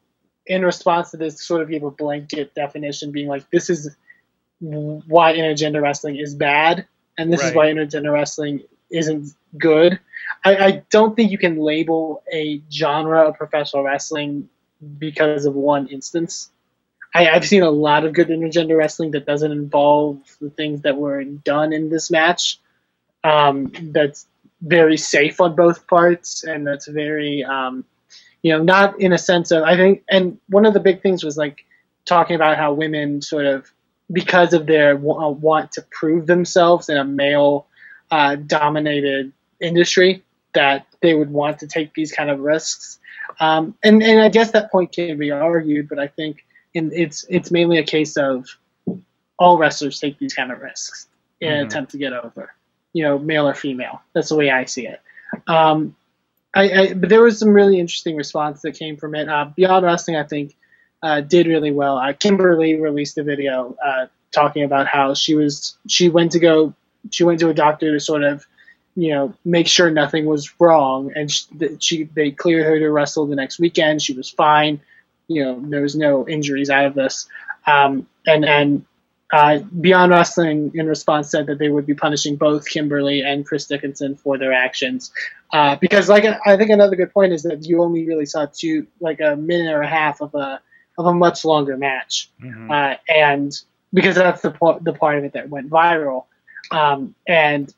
[0.45, 3.95] in response to this sort of give a blanket definition, being like, this is
[4.59, 9.99] why intergender wrestling is bad, and this is why intergender wrestling isn't good.
[10.43, 14.49] I, I don't think you can label a genre of professional wrestling
[14.97, 16.49] because of one instance.
[17.13, 20.97] I, I've seen a lot of good intergender wrestling that doesn't involve the things that
[20.97, 22.59] were done in this match.
[23.23, 24.27] Um, that's
[24.61, 27.83] very safe on both parts, and that's very, um,
[28.43, 30.03] you know, not in a sense of I think.
[30.09, 31.65] And one of the big things was like
[32.05, 33.71] talking about how women sort of
[34.11, 37.67] because of their w- want to prove themselves in a male
[38.11, 42.99] uh, dominated industry that they would want to take these kind of risks.
[43.39, 47.25] Um, and and I guess that point can be argued, but I think in, it's
[47.29, 48.47] it's mainly a case of
[49.37, 51.07] all wrestlers take these kind of risks
[51.39, 51.67] in an Mhm.
[51.67, 52.53] attempt to get over,
[52.93, 54.01] you know, male or female.
[54.13, 54.99] That's the way I see it.
[55.47, 55.95] Um,
[56.53, 59.29] I, I but there was some really interesting response that came from it.
[59.29, 60.55] Uh, Beyond Wrestling, I think,
[61.03, 61.97] uh, did really well.
[61.97, 66.39] Uh, Kimber Lee released a video uh, talking about how she was she went to
[66.39, 66.73] go
[67.11, 68.45] she went to a doctor to sort of
[68.95, 71.45] you know make sure nothing was wrong, and she,
[71.79, 74.01] she they cleared her to wrestle the next weekend.
[74.01, 74.81] She was fine.
[75.27, 77.27] You know there was no injuries out of this,
[77.67, 78.85] um, and and
[79.31, 83.45] uh, Beyond Wrestling, in response, said that they would be punishing both Kimber Lee and
[83.45, 85.11] Chris Dickinson for their actions.
[85.53, 88.87] Uh, because, like, I think another good point is that you only really saw two,
[88.99, 90.59] like, a minute or a half of a
[90.97, 92.69] of a much longer match, Mhm.
[92.69, 93.53] uh, and
[93.93, 96.25] because that's the part the part of it that went viral,
[96.71, 97.73] um, and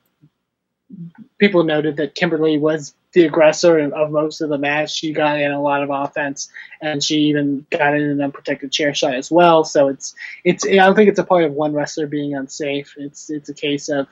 [1.38, 4.96] people noted that Kimber Lee was the aggressor of most of the match.
[4.96, 6.50] She got in a lot of offense,
[6.82, 9.64] and she even got in an unprotected chair shot as well.
[9.64, 12.94] So it's it's I don't think it's a part of one wrestler being unsafe.
[12.98, 14.08] It's it's a case of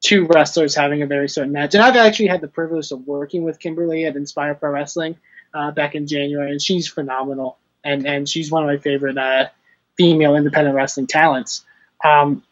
[0.00, 1.74] two wrestlers having a very certain match.
[1.74, 5.16] And I've actually had the privilege of working with Kimber Lee at Inspire Pro Wrestling
[5.54, 7.58] uh, back in January, and she's phenomenal.
[7.84, 9.48] And and she's one of my favorite uh,
[9.96, 11.64] female independent wrestling talents.
[12.04, 12.42] Um,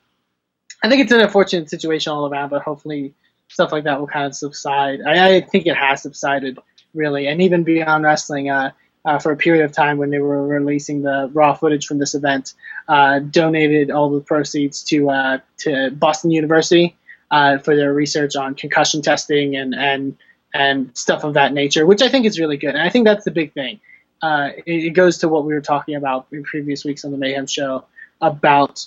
[0.83, 3.14] I think it's an unfortunate situation all around, but hopefully
[3.49, 5.01] stuff like that will kind of subside.
[5.07, 6.59] I, I think it has subsided
[6.95, 8.51] really, and even beyond wrestling.
[8.51, 8.71] Uh,
[9.05, 12.14] uh, for a period of time when they were releasing the raw footage from this
[12.14, 12.53] event,
[12.88, 16.95] uh, donated all the proceeds to uh, to Boston University
[17.31, 20.17] uh, for their research on concussion testing and and
[20.55, 22.75] and stuff of that nature, which I think is really good.
[22.75, 23.81] And I think that's the big thing.
[24.21, 27.19] Uh, it, it goes to what we were talking about in previous weeks on the
[27.19, 27.85] Mayhem Show
[28.21, 28.87] about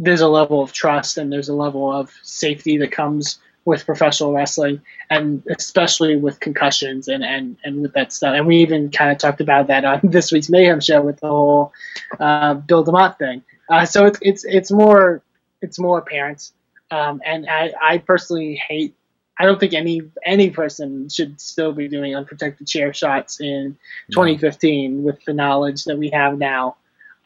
[0.00, 4.32] there's a level of trust and there's a level of safety that comes with professional
[4.32, 8.34] wrestling and especially with concussions and, and, and with that stuff.
[8.34, 11.28] And we even kind of talked about that on this week's Mayhem show with the
[11.28, 11.72] whole
[12.18, 13.42] uh, Bill DeMott thing.
[13.68, 15.22] Uh, so it's, it's, it's more,
[15.60, 16.50] it's more apparent.
[16.90, 18.94] Um, and I, I personally hate,
[19.38, 23.76] I don't think any, any person should still be doing unprotected chair shots in
[24.12, 26.76] 2015 with the knowledge that we have now.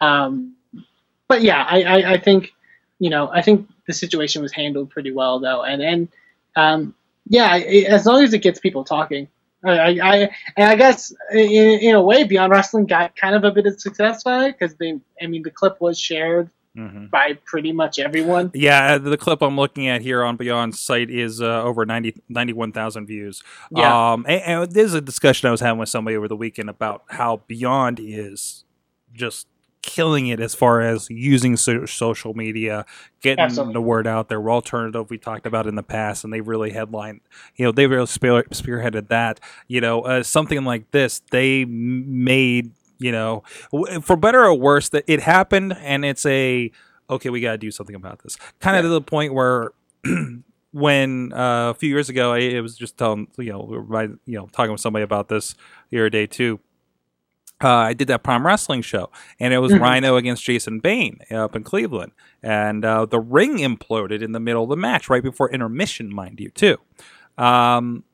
[0.01, 0.57] Um,
[1.29, 2.53] but yeah, I, I, I think,
[2.99, 5.63] you know, I think the situation was handled pretty well though.
[5.63, 6.09] And, and,
[6.57, 6.95] um,
[7.27, 9.29] yeah, it, as long as it gets people talking.
[9.65, 10.17] I, I, I
[10.59, 13.81] and I guess in, in a way, Beyond Wrestling got kind of a bit of
[13.81, 17.09] success by it because they, I mean, the clip was shared Mhm.
[17.09, 18.51] by pretty much everyone.
[18.53, 23.07] Yeah, the clip I'm looking at here on Beyond's site is uh, over 90 91,000
[23.07, 23.45] views.
[23.71, 24.13] Yeah.
[24.15, 27.05] Um, and, and there's a discussion I was having with somebody over the weekend about
[27.11, 28.65] how Beyond is
[29.13, 29.47] just
[29.85, 32.87] killing it as far as using so- social media,
[33.21, 33.75] getting Absolutely.
[33.75, 34.51] the word out there.
[34.51, 37.21] Alternative we talked about in the past, and they really headlined,
[37.57, 39.41] you know, they really spear- spearheaded that.
[39.69, 43.43] You know, uh, something like this, they made, you know,
[44.03, 46.71] for better or worse, that it happened, and it's a
[47.11, 48.37] okay, we got to do something about this.
[48.61, 49.73] Kind of to the point where.
[50.77, 54.37] When uh, a few years ago, I it was just telling you know, by, you
[54.37, 55.55] know, talking with somebody about this
[55.91, 56.59] the other day too
[57.63, 59.81] uh, I did that Prime Wrestling show, and it was Mhm.
[59.81, 62.13] Rhino against Jason Bain up in Cleveland,
[62.43, 66.41] and uh, the ring imploded in the middle of the match, right before intermission, mind
[66.41, 66.79] you, too.
[67.39, 68.05] Um,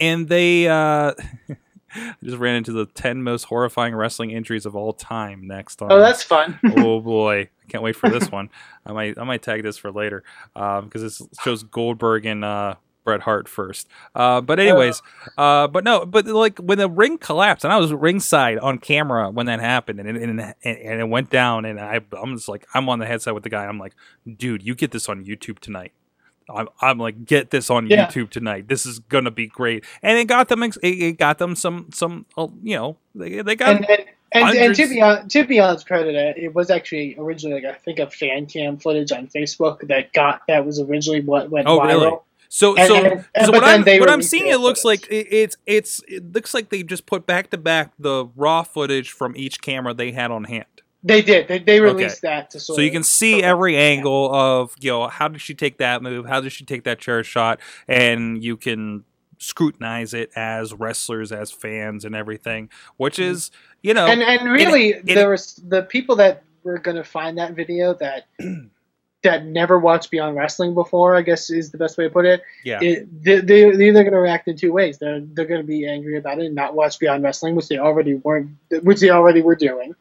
[0.00, 1.12] and they uh,
[1.94, 5.46] I just ran into the ten most horrifying wrestling injuries of all time.
[5.46, 6.58] Next on Oh, that's fun.
[6.76, 8.50] oh boy, I can't wait for this one.
[8.86, 10.22] I might I might tag this for later
[10.54, 12.74] because this shows Goldberg and uh,
[13.08, 13.88] Bret Hart first.
[14.14, 15.00] Uh, but anyways,
[15.38, 19.30] uh, but no, but like when the ring collapsed, and I was ringside on camera
[19.30, 22.48] when that happened, and it, and, and, and it went down, and I I'm just
[22.50, 23.64] like I'm on the headset with the guy.
[23.64, 23.94] I'm like,
[24.36, 25.92] dude, you get this on YouTube tonight.
[26.50, 28.06] I'm, I'm like, get this on Yeah.
[28.06, 28.68] YouTube tonight.
[28.68, 30.62] This is gonna be great, and it got them.
[30.62, 32.26] It, it got them some some.
[32.36, 35.58] uh, You know, they, they got and and, and, and to be on, to be
[35.58, 39.26] honest, credit it, it was actually originally like I think a fan cam footage on
[39.28, 41.86] Facebook that got that was originally what went Oh, viral.
[41.86, 42.16] really?
[42.48, 45.02] So, And- so, and- so what I'm what I'm seeing, it looks footage.
[45.02, 48.62] like it, it's it's it looks like they just put back to back the raw
[48.62, 50.64] footage from each camera they had on hand.
[51.04, 51.46] They did.
[51.46, 55.08] They, they released that to sort So you can see every angle of you know
[55.08, 58.56] how did she take that move, how did she take that chair shot, and you
[58.56, 59.04] can
[59.38, 63.30] scrutinize it as wrestlers, as fans, and everything, which mm-hmm.
[63.30, 63.50] is
[63.82, 67.38] you know, and and really it- there was the people that were going to find
[67.38, 68.26] that video that
[69.22, 71.16] that never watched Beyond Wrestling before.
[71.16, 72.40] I guess is the best way to put it.
[72.64, 74.98] yeah, it they, they- they're either going to react in two ways.
[74.98, 77.78] They're they're going to be angry about it and not watch Beyond Wrestling, which they
[77.78, 78.50] already weren't,
[78.82, 79.94] which they already were doing,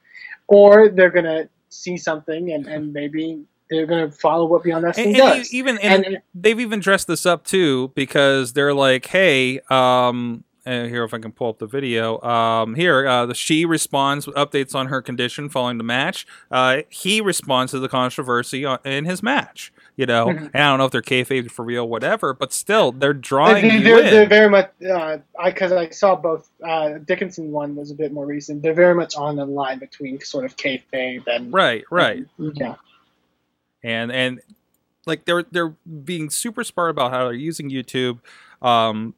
[0.48, 4.86] or they're going to see something and, and maybe they're going to follow what Beyond
[4.86, 5.54] Wrestling and, and does.
[5.54, 10.44] even and, And- they've even dressed this up too because they're like, hey, um.
[10.68, 12.22] Here, if I can pull up the video.
[12.22, 16.26] Um, here, uh, the, she responds with updates on her condition following the match.
[16.52, 19.72] Uh, he responds to the controversy on, in his match.
[19.96, 20.52] You know, Mhm.
[20.54, 23.78] and I don't know if they're kayfabe for real, whatever, but still, they're drawing They-
[23.78, 26.48] you they're, very much uh, I because I saw both.
[26.64, 28.62] Uh, Dickinson one was a bit more recent.
[28.62, 32.26] They're very much on the line between sort of kayfabe and right, right.
[32.38, 32.76] Yeah,
[33.84, 34.40] and and
[35.08, 38.20] like they're they're being super smart about how they're using YouTube,
[38.62, 39.16] um,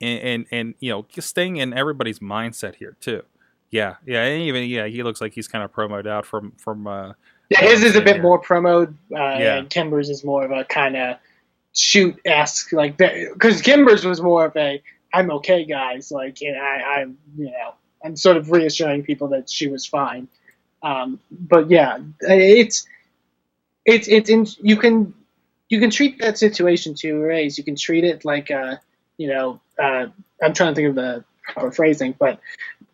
[0.00, 3.22] and and, and you know just staying in everybody's mindset here too.
[3.70, 6.86] Yeah, yeah, and even yeah, he looks like he's kind of promoted out from from.
[6.86, 7.12] Uh,
[7.50, 7.60] yeah.
[7.60, 8.22] His is a bit Yeah.
[8.22, 8.86] more promo.
[8.88, 9.56] Uh, Yeah.
[9.58, 11.16] and Kimber's is more of a kind of
[11.72, 14.82] shoot esque like because Kimber's was more of a
[15.12, 19.48] I'm okay guys like and I I'm you know I'm sort of reassuring people that
[19.50, 20.26] she was fine.
[20.82, 22.86] Um, but yeah, it's
[23.84, 25.12] it's it's in, you can
[25.68, 27.58] you can treat that situation two ways.
[27.58, 28.76] You can treat it like uh
[29.18, 30.06] you know uh,
[30.42, 32.40] I'm trying to think of the proper phrasing, but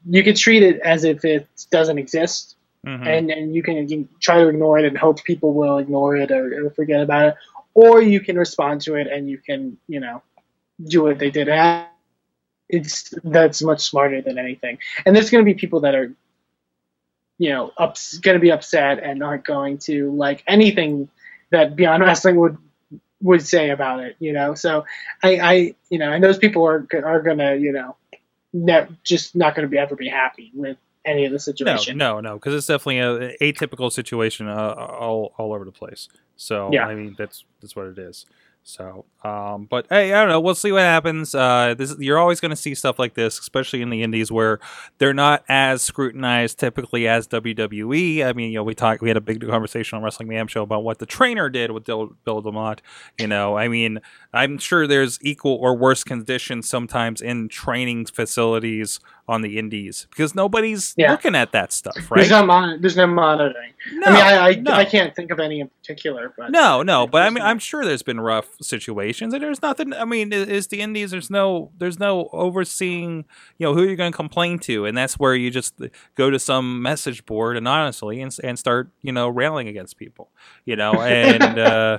[0.09, 2.57] you can treat it as if it doesn't exist,
[2.87, 3.07] mhm.
[3.07, 6.17] and and you can, you can try to ignore it and hope people will ignore
[6.17, 7.35] it or, or forget about it,
[7.75, 10.23] or you can respond to it and you can you know
[10.89, 11.49] do what they did.
[12.69, 14.79] It's that's much smarter than anything.
[15.05, 16.13] And there's going to be people that are
[17.39, 21.09] you know ups, going to be upset and aren't going to like anything
[21.51, 22.57] that Beyond Wrestling would
[23.23, 24.17] would say about it.
[24.19, 24.85] You know, so
[25.23, 27.97] I, I you know, and those people are are going to you know
[28.53, 31.99] ne- just not going to be ever be happy with any of the no, situation.
[31.99, 36.09] no, no, because it's definitely a atypical situation uh, all all over the place.
[36.37, 36.87] So Yeah.
[36.87, 38.27] I mean that's that's what it is.
[38.65, 40.41] So, um, but hey, I don't know.
[40.41, 41.35] We'll see what happens.
[41.35, 44.61] Uh, this you're always going to see stuff like this, especially in the indies where
[44.99, 48.25] they're not as scrutinized typically as WWE.
[48.25, 50.63] I mean, you know, we talked, we had a big conversation on Wrestling Mayhem show
[50.63, 52.79] about what the trainer did with Bill, Bill DeMott.
[53.19, 53.99] You know, I mean,
[54.33, 60.35] I'm sure there's equal or worse conditions sometimes in training facilities on the indies because
[60.35, 61.13] nobody's Yeah.
[61.13, 62.19] looking at that stuff, right?
[62.19, 63.73] There's no mon- there's no monitoring.
[63.93, 64.73] no, I mean, I I, no.
[64.73, 67.85] I can't think of any in particular, but No, no, but I mean, I'm sure
[67.85, 69.93] there's been rough situations, and there's nothing.
[69.95, 71.13] I mean, is the Indies?
[71.13, 73.25] There's no, there's no overseeing.
[73.59, 75.75] You know, who you're going to complain to, and that's where you just
[76.17, 80.31] go to some message board anonymously and and start, you know, railing against people.
[80.65, 81.99] You know, and uh,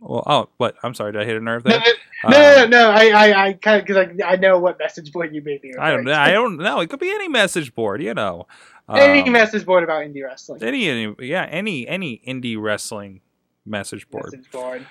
[0.00, 0.76] well, oh, what?
[0.82, 1.78] I'm sorry, did I hit a nerve there?
[2.24, 4.78] no, no, Uh, no, no, I, I, I kind of because I, I know what
[4.78, 5.74] message board you may be.
[5.76, 6.12] I don't, to.
[6.14, 6.80] I don't know.
[6.80, 8.46] It could be any message board, you know.
[8.92, 10.62] Any Um, message board about indie wrestling.
[10.62, 13.20] any, any, yeah, any, any indie wrestling
[13.66, 14.32] message board.
[14.32, 14.86] Message board.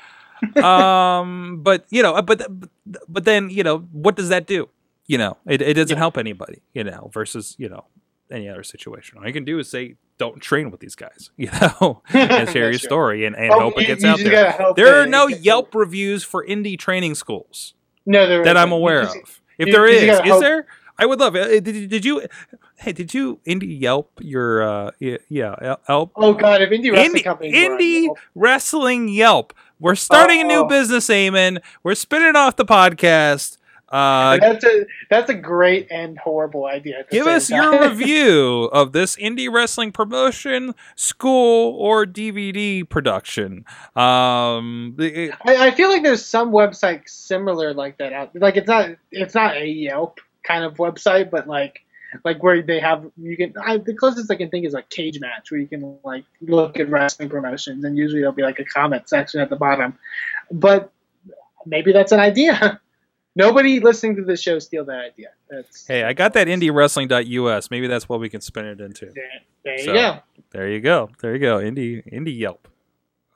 [0.63, 2.45] um, but you know, but
[3.09, 4.69] but then you know, what does that do?
[5.07, 5.99] You know, it, it doesn't Yeah.
[5.99, 6.61] help anybody.
[6.73, 7.85] You know, versus you know
[8.29, 9.17] any other situation.
[9.17, 12.69] All you can do is say, "Don't train with these guys," you know, and share
[12.71, 14.57] your story and, and Oh, hope it gets out there.
[14.75, 17.73] There are no Yelp reviews for indie training schools
[18.05, 19.41] No, there that I'm aware just- of.
[19.57, 20.67] If you- there you is, hope- there?
[20.99, 21.45] I would love it.
[21.45, 22.27] Uh, Did, you- did you?
[22.77, 24.63] Hey, did you indie Yelp your?
[24.63, 26.11] uh Yeah, yeah Yelp.
[26.15, 29.53] Oh god, if indie wrestling Indie, companies indie Yelp- wrestling Yelp.
[29.79, 30.67] We're starting a new Oh.
[30.67, 31.59] business, Eamon.
[31.83, 33.57] We're spinning off the podcast.
[33.89, 37.05] Uh, that's a that's a great and horrible idea.
[37.09, 43.63] give us your review of this indie wrestling promotion, school, or DVD production.
[43.95, 48.35] Um, the- I, I feel like there's some website similar like that out.
[48.35, 51.81] Like it's not it's not a Yelp kind of website, but like
[52.25, 55.19] like where they have you can I, the closest I can think is like Cage
[55.21, 58.65] Match, where you can like look at wrestling promotions, and usually there'll be like a
[58.65, 59.97] comment section at the bottom.
[60.51, 60.91] But
[61.65, 62.81] maybe that's an idea.
[63.37, 65.27] Nobody listening to this show steal that idea.
[65.49, 67.71] That's hey, I got that indiewrestling.us.
[67.71, 69.05] Maybe that's what we can spin it into.
[69.13, 69.23] there,
[69.63, 70.19] there So, you go.
[70.51, 71.09] There you go.
[71.21, 71.59] There you go.
[71.59, 72.67] Indie indie Yelp.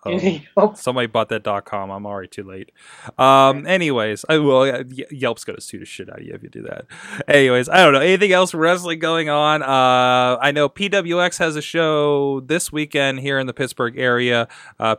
[0.05, 0.73] Oh.
[0.75, 1.89] Somebody bought that dot .com.
[1.91, 2.71] I'm already too late.
[3.17, 3.67] Um.
[3.67, 4.83] Anyways, I will.
[4.83, 6.85] Ye- Yelp's gonna sue the shit out of you if you do that.
[7.27, 9.61] Anyways, I don't know anything else wrestling going on.
[9.61, 14.47] Uh, I know PWX has a show this weekend here in the Pittsburgh area.
[14.79, 14.95] Uh,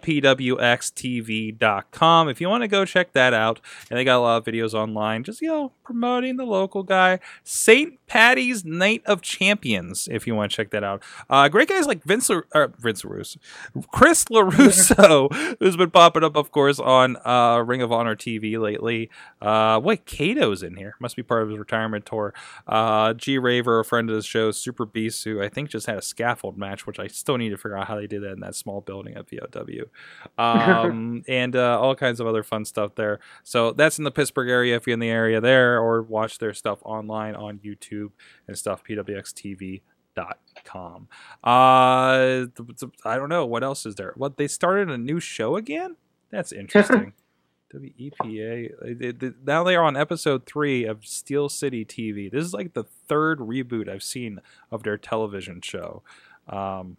[1.12, 2.28] PWXTV.com.
[2.28, 4.74] If you want to go check that out, and they got a lot of videos
[4.74, 7.18] online, just you know promoting the local guy.
[7.44, 7.98] St.
[8.06, 10.08] Patty's Night of Champions.
[10.10, 13.04] If you want to check that out, uh, great guys like Vince, Lar- uh, Vince
[13.04, 13.38] Russo,
[13.92, 14.91] Chris Larusso.
[14.98, 15.28] Russo,
[15.60, 19.10] who's been popping up, of course, on uh, Ring of Honor TV lately.
[19.40, 20.94] Uh, wait, Kato's in here.
[21.00, 22.34] Must be part of his retirement tour.
[22.66, 25.98] Uh, G Raver, a friend of the show, Super Beast, who I think just had
[25.98, 28.40] a scaffold match, which I still need to figure out how they did that in
[28.40, 29.84] that small building at VOW.
[30.38, 33.20] Um, and uh, all kinds of other fun stuff there.
[33.42, 36.54] So that's in the Pittsburgh area if you're in the area there, or watch their
[36.54, 38.10] stuff online on YouTube
[38.46, 39.91] and stuff, pwxtv.com.
[41.44, 43.46] Uh, th- th- I don't know.
[43.46, 44.12] What else is there?
[44.16, 45.96] What, they started a new show again?
[46.30, 47.12] That's interesting.
[47.74, 48.98] WEPA.
[48.98, 52.30] They- they- Now they are on episode three of Steel City TV.
[52.30, 54.40] This is like the third reboot I've seen
[54.70, 56.02] of their television show.
[56.48, 56.96] Um,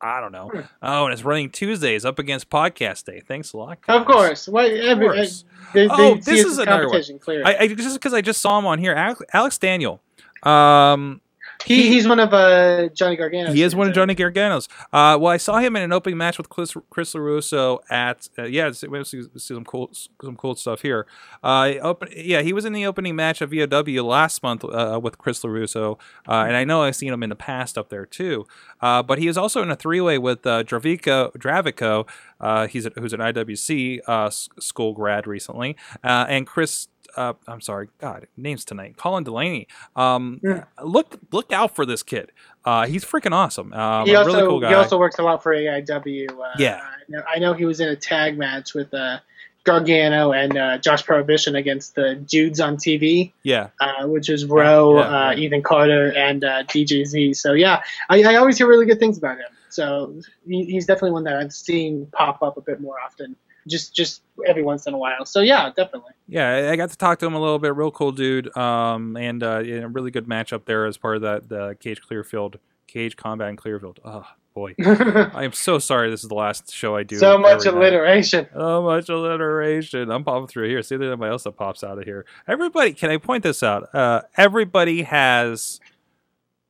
[0.00, 0.48] I don't know.
[0.52, 0.60] Hmm.
[0.82, 3.20] Oh, and it's running Tuesdays up against Podcast Day.
[3.26, 3.78] Thanks a lot.
[3.86, 4.48] Of course.
[4.48, 5.44] What, every, course.
[5.72, 7.18] They, Oh, they this see it is another one.
[7.20, 7.44] clearly.
[7.44, 10.02] I, I just because I just saw him on here, Alex, Alex Daniel.
[10.42, 11.20] Um,
[11.64, 13.54] he, he's one of uh, Johnny Gargano's.
[13.54, 14.68] he is one of Johnny Gargano's.
[14.92, 18.44] Uh, well, I saw him in an opening match with Chris, Chris LaRusso at uh,
[18.44, 21.06] yeah, see, we see, see some cool some cool stuff here.
[21.42, 25.18] Uh, open, yeah, he was in the opening match of VOW last month uh, with
[25.18, 25.98] Chris LaRusso,
[26.28, 28.46] uh, and I know I've seen him in the past up there too.
[28.80, 32.08] Uh, but he is also in a three way with uh, Dravico Dravico.
[32.40, 36.88] Uh, he's a, who's an IWC uh, school grad recently, uh, and Chris.
[37.16, 38.96] Uh, I'm sorry, God, names tonight.
[38.96, 39.68] Colin Delaney.
[39.96, 40.64] Um, Yeah.
[40.82, 42.30] Look, look out for this kid.
[42.64, 43.72] Uh, he's freaking awesome.
[43.72, 44.68] Um, he also really cool guy.
[44.68, 46.30] he also works a lot for AIW.
[46.30, 46.80] Uh, Yeah.
[46.82, 49.18] I know, I know he was in a tag match with uh,
[49.64, 54.98] Gargano and uh, Josh Prohibition against the Dudes on TV, yeah, uh, which is Roe,
[54.98, 55.34] Yeah, uh.
[55.36, 57.36] Ethan Carter, and uh, DJZ.
[57.36, 59.46] So yeah, I, I always hear really good things about him.
[59.68, 60.14] So
[60.46, 63.36] he, he's definitely one that I'm seeing pop up a bit more often,
[63.68, 65.24] just just every once in a while.
[65.24, 66.12] So yeah, definitely.
[66.28, 66.70] yeah.
[66.72, 67.74] I- got to talk to him a little bit.
[67.76, 68.54] Real cool dude.
[68.56, 72.58] Um, and uh, a really good matchup there as part of that the Cage Clearfield
[72.88, 74.00] Cage Combat in Clearfield.
[74.04, 76.10] Oh boy, I am so sorry.
[76.10, 77.16] This is the last show I do.
[77.16, 77.86] so much every night.
[77.92, 78.48] alliteration.
[78.52, 80.10] So much alliteration.
[80.10, 80.82] I'm popping through here.
[80.82, 82.26] See if there's anybody else that pops out of here.
[82.48, 83.94] Everybody, can I point this out?
[83.94, 85.80] Uh, everybody has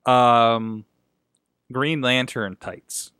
[0.06, 0.84] um,
[1.72, 3.12] Green Lantern tights.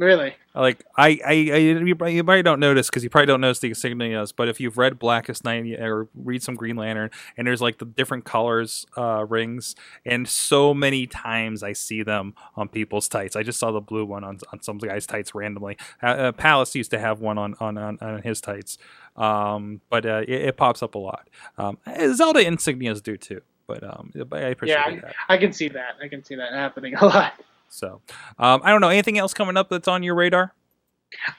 [0.00, 0.34] Really.
[0.54, 4.32] Like I, I, I you probably don't notice because you probably don't notice the insignias.
[4.34, 7.84] But if you've read Blackest Night or read some Green Lantern, and there's like the
[7.84, 9.76] different colors uh, rings,
[10.06, 13.36] and so many times I see them on people's tights.
[13.36, 15.76] I just saw the blue one on, on some guy's tights randomly.
[16.02, 18.78] Uh, uh, Palace used to have one on on, on, on his tights,
[19.16, 21.28] um, but uh, it, it pops up a lot.
[21.58, 21.76] Um,
[22.14, 25.14] Zelda insignias do too, but um, I appreciate Yeah, that.
[25.28, 25.96] I can see that.
[26.02, 27.34] I can see that happening a lot.
[27.70, 28.02] So
[28.38, 30.52] um, I don't know anything else coming up that's on your radar.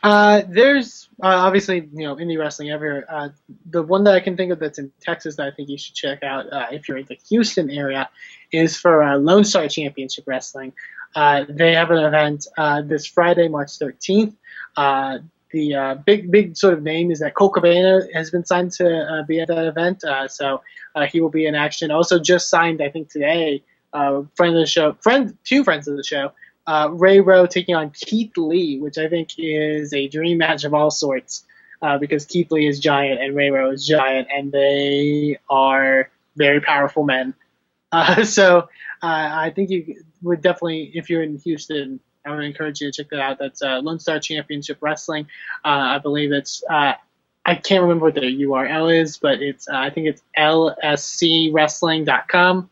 [0.03, 3.05] Uh, there's uh, obviously you know indie wrestling everywhere.
[3.07, 3.29] Uh,
[3.69, 5.95] the one that I can think of that's in Texas that I think you should
[5.95, 8.09] check out uh, if you're in the Houston area
[8.51, 10.73] is for uh, Lone Star Championship Wrestling.
[11.15, 12.47] Uh, they have an event
[12.87, 14.33] this Friday, March 13th.
[14.77, 15.19] Uh,
[15.51, 19.41] the big big sort of name is that Colt Cabana has been signed to be
[19.41, 20.61] at that event, so
[21.09, 21.91] he will be in action.
[21.91, 23.61] Also, just signed I think today.
[23.93, 26.31] Uh, friend of the show, friend two friends of the show,
[26.67, 30.73] uh, Ray Rowe taking on Keith Lee, which I think is a dream match of
[30.73, 31.43] all sorts
[31.81, 36.61] uh, because Keith Lee is giant and Ray Rowe is giant, and they are very
[36.61, 37.33] powerful men.
[37.93, 38.69] Uh, so
[39.03, 43.03] uh, I think you would definitely, if you're in Houston, I would encourage you to
[43.03, 43.37] check that out.
[43.37, 45.27] That's uh, Lone Star Championship Wrestling.
[45.65, 46.63] I believe it's.
[46.69, 46.95] I
[47.45, 49.67] can't remember what the URL is, but it's.
[49.67, 52.69] I think it's lscwrestling.com,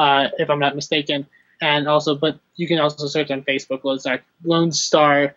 [0.00, 1.26] uh, if I'm not mistaken
[1.60, 5.34] and also, but you can also search on Facebook Lone Star, Lone Star.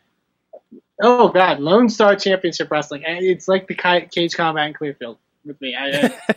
[1.02, 3.04] Oh God, Lone Star Championship Wrestling.
[3.06, 5.76] And It's like the Cage Combat in Clearfield with me.
[5.76, 6.12] I, I-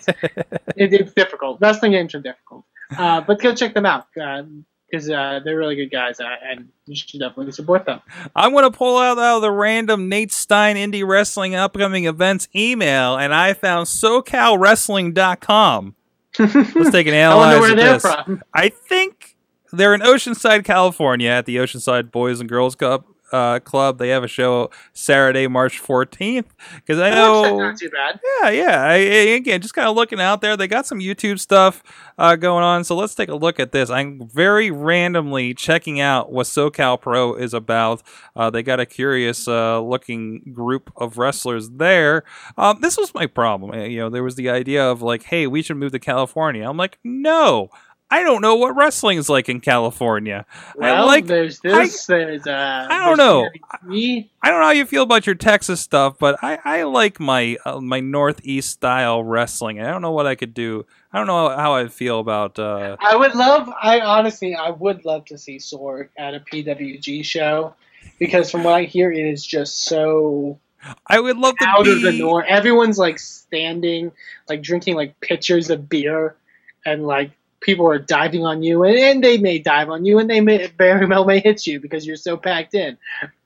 [0.76, 1.60] it, it's difficult.
[1.60, 2.64] Wrestling games are difficult,
[2.98, 6.96] uh, but go check them out because uh, they're really good guys, uh, and you
[6.96, 8.00] should definitely support them.
[8.34, 13.16] I'm going to pull out, out the random Nate Stein Indie Wrestling upcoming events email,
[13.16, 15.94] and I found SoCalWrestling.com.
[16.38, 18.02] Let's take an I analyze at this.
[18.02, 18.42] from.
[18.54, 19.36] I think
[19.72, 23.98] they're in Oceanside, California, at the Oceanside Boys and Girls Cup uh, Club.
[23.98, 26.46] They have a show Saturday, March 14th.
[26.76, 27.58] Because I know.
[27.58, 28.20] not too bad.
[28.42, 28.82] Yeah, yeah.
[28.84, 30.56] I, again, just kind of looking out there.
[30.56, 31.82] They got some YouTube stuff
[32.18, 33.90] uh, going on, so let's take a look at this.
[33.90, 38.02] I'm very randomly checking out what SoCal Pro is about.
[38.34, 42.24] Uh, they got a curious uh, looking group of wrestlers there.
[42.56, 43.72] Um, this was my problem.
[43.72, 46.68] Uh, You know, there was the idea of like, hey, we should move to California.
[46.68, 47.70] I'm like, no.
[48.08, 50.46] I don't know what wrestling is like in California.
[50.80, 52.06] I like there's this.
[52.06, 52.86] there's uh.
[52.88, 53.48] I don't know.
[53.84, 54.28] WWE.
[54.42, 57.56] I don't know how you feel about your Texas stuff, but I, I like my
[57.64, 59.80] uh, my Northeast style wrestling.
[59.80, 60.86] I don't know what I could do.
[61.12, 62.58] I don't know how I feel about.
[62.58, 63.68] Uh, I would love.
[63.82, 67.74] I honestly, I would love to see Sorg at a PWG show.
[68.18, 70.58] because from what I hear, it is just so
[71.06, 72.44] I would love to out be of the norm.
[72.46, 74.12] Everyone's like standing,
[74.48, 76.36] like drinking like pitchers of beer,
[76.84, 77.30] and like
[77.60, 80.66] people are diving on you, and, and they may dive on you, and they may
[80.78, 82.96] very well may hit you because you're so packed in.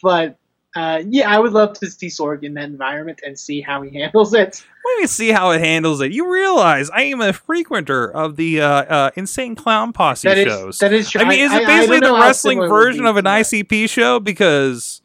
[0.03, 0.37] But
[0.77, 3.91] uh, yeah, I would love to see Sorg in that environment and see how he
[3.99, 4.65] handles it.
[4.85, 6.13] Let me see how it handles it.
[6.13, 10.47] You realize I am a frequenter of the uh, uh, Insane Clown Posse That is
[10.47, 10.79] shows.
[10.79, 11.21] that is true.
[11.21, 13.17] I mean, is I- it I- I basically the wrestling similar it would version of
[13.17, 13.25] an.
[13.25, 14.21] ICP show?
[14.21, 15.03] Because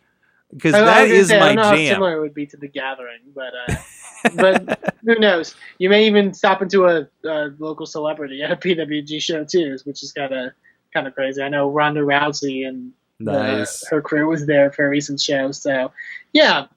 [0.52, 1.94] because I- I that is say, I my don't know how jam.
[1.96, 3.76] similar it would be to the Gathering, but uh,
[4.34, 5.56] but who knows?
[5.78, 10.04] You may even stop into a, a local celebrity at a PWG show too, which
[10.04, 10.52] is kind of
[10.94, 11.42] kind of crazy.
[11.42, 13.86] I know Ronda Rousey and the- Nice.
[13.88, 15.92] her crew was there for a recent show, so
[16.34, 16.68] yeah,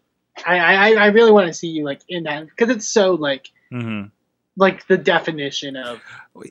[0.47, 3.49] I I, I really want to see you like in that because it's so like
[3.71, 4.05] hmm
[4.59, 6.03] like the definition of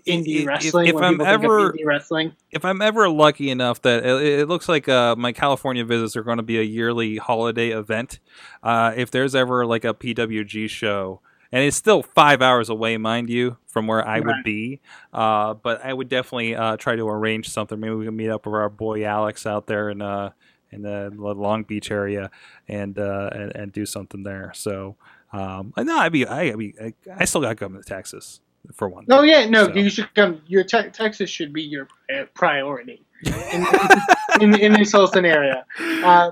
[0.07, 0.87] indie If, wrestling.
[0.87, 4.05] if when I'm people think of ever indie wrestling, if I'm ever lucky enough that
[4.05, 7.69] it, it looks like uh, my California visits are going to be a yearly holiday
[7.69, 8.19] event,
[8.63, 11.19] uh, if there's ever like a PWG show,
[11.51, 14.79] and it's still five hours away, mind you, from where I would be,
[15.13, 17.79] uh, but I would definitely uh, try to arrange something.
[17.79, 20.31] Maybe we can meet up with our boy Alex out there in uh,
[20.71, 22.31] in the Long Beach area
[22.67, 24.53] and uh, and, and do something there.
[24.55, 24.95] So.
[25.33, 28.39] Um, no, I mean, be, I'd be, I, I still got to come to Texas
[28.73, 29.05] for one.
[29.07, 30.41] no, yeah, no, So- you should come.
[30.47, 31.87] Your te- Texas should be your
[32.33, 33.03] priority.
[33.23, 33.65] in,
[34.41, 35.63] in, in this whole scenario.
[35.79, 36.31] Uh,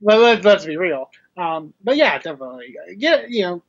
[0.00, 1.10] but let, let's be real.
[1.36, 2.76] Um, but yeah, definitely.
[2.96, 3.62] Yeah, you know,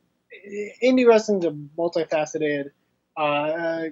[0.82, 2.70] indie wrestling's a multifaceted
[3.16, 3.84] uh,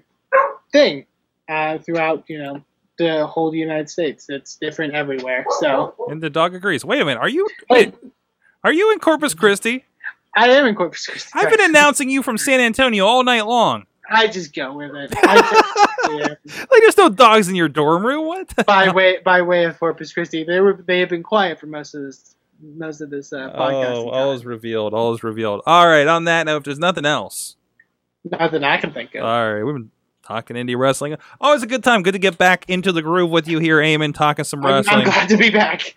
[0.73, 1.07] thing
[1.49, 2.63] uh, throughout, you know,
[2.99, 4.27] the whole United States.
[4.29, 5.47] It's different everywhere.
[5.61, 6.85] So And the dog agrees.
[6.85, 7.49] Wait a minute, are you?
[7.71, 7.95] Wait,
[8.65, 9.85] are you in Corpus Christi?
[10.35, 11.31] I am in Corpus Christi.
[11.35, 13.85] I've been announcing you from San Antonio all night long.
[14.11, 15.13] I just go with it.
[15.17, 15.37] I
[16.05, 16.59] just, yeah.
[16.71, 18.27] Like there's no dogs in your dorm room.
[18.27, 18.67] What?
[18.67, 21.95] by way by way of Corpus Christi, they were they have been quiet for most
[21.95, 23.95] of this most of this uh, podcast.
[23.97, 24.95] Oh, all is revealed.
[24.95, 25.63] All is revealed.
[25.67, 26.07] All right.
[26.07, 27.57] On that note, if there's nothing else,
[28.25, 29.25] Nothing I can think of.
[29.25, 29.91] all right, we've been
[30.23, 31.17] talking indie wrestling.
[31.41, 32.03] Always a good time.
[32.03, 34.75] Good to get back into the groove with you here, Eamon, talking some I'm, I'm
[34.77, 35.05] wrestling.
[35.05, 35.95] glad to be back.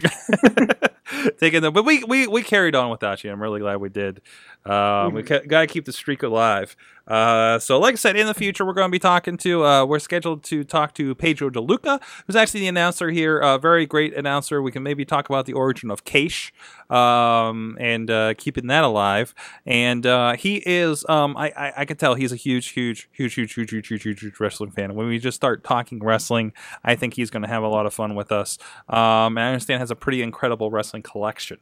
[1.39, 3.31] Taking the, but we, we we carried on without you.
[3.31, 4.21] I'm really glad we did.
[4.65, 6.75] Um, we ca- got to keep the streak alive.
[7.07, 9.63] Uh, so, like I said, in the future, we're going to be talking to.
[9.63, 13.37] Uh, we're scheduled to talk to Pedro DeLuca, who's actually the announcer here.
[13.39, 14.59] A very great announcer.
[14.61, 16.51] We can maybe talk about the origin of Keish
[16.91, 19.35] um, and uh, keeping that alive.
[19.67, 21.05] And uh, he is.
[21.07, 24.03] Um, I, I I can tell he's a huge, huge, huge, huge, huge, huge, huge,
[24.03, 24.95] huge, huge wrestling fan.
[24.95, 26.53] When we just start talking wrestling,
[26.83, 28.57] I think he's going to have a lot of fun with us.
[28.89, 31.59] Um, and I understand has a pretty incredible wrestling collection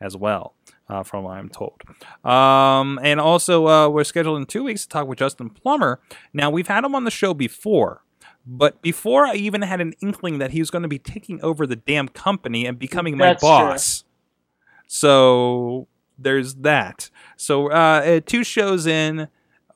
[0.00, 0.54] as well,
[0.88, 1.80] uh, from what I'm told.
[2.24, 6.00] Um, and also, uh, we're scheduled in two weeks to talk with Justin Plummer.
[6.32, 8.02] Now, we've had him on the show before,
[8.46, 11.66] but before I even had an inkling that he was going to be taking over
[11.66, 13.48] the damn company and becoming my That's true.
[13.48, 14.04] boss.
[14.86, 17.10] So there's that.
[17.36, 19.28] So uh, uh, two shows in,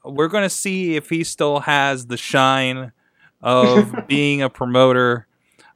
[0.05, 2.93] we're going to see if he still has the shine
[3.41, 5.27] of being a promoter.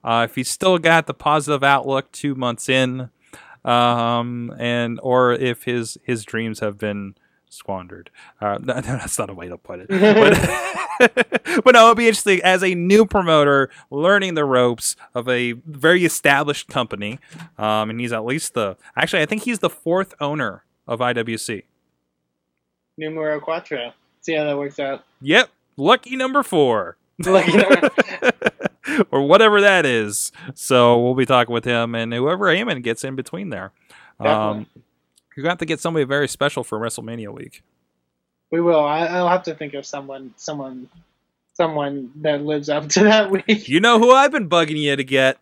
[0.05, 3.11] Uh, if he's still got the positive outlook two months in,
[3.65, 7.15] um, and or if his his dreams have been
[7.53, 8.11] squandered.
[8.41, 9.89] Uh, no, that's not a way to put it.
[10.99, 11.15] But,
[11.65, 16.05] but no, it'll be interesting as a new promoter learning the ropes of a very
[16.05, 17.19] established company.
[17.59, 21.65] Um, and he's at least the actually I think he's the fourth owner of IWC.
[22.99, 23.93] Numero cuatro.
[24.21, 25.05] See how that works out.
[25.23, 26.97] Yep, lucky number four.
[27.25, 27.91] Lucky number-
[29.11, 30.33] or whatever that is.
[30.55, 33.73] So we'll be talking with him and whoever Eamon gets in between there.
[34.21, 34.67] Um,
[35.35, 37.63] you're going to have to get somebody very special for WrestleMania week.
[38.51, 38.85] We will.
[38.85, 40.89] I, I'll have to think of someone, someone,
[41.55, 43.69] someone that lives up to that week.
[43.69, 45.39] You know who I've been bugging you to get,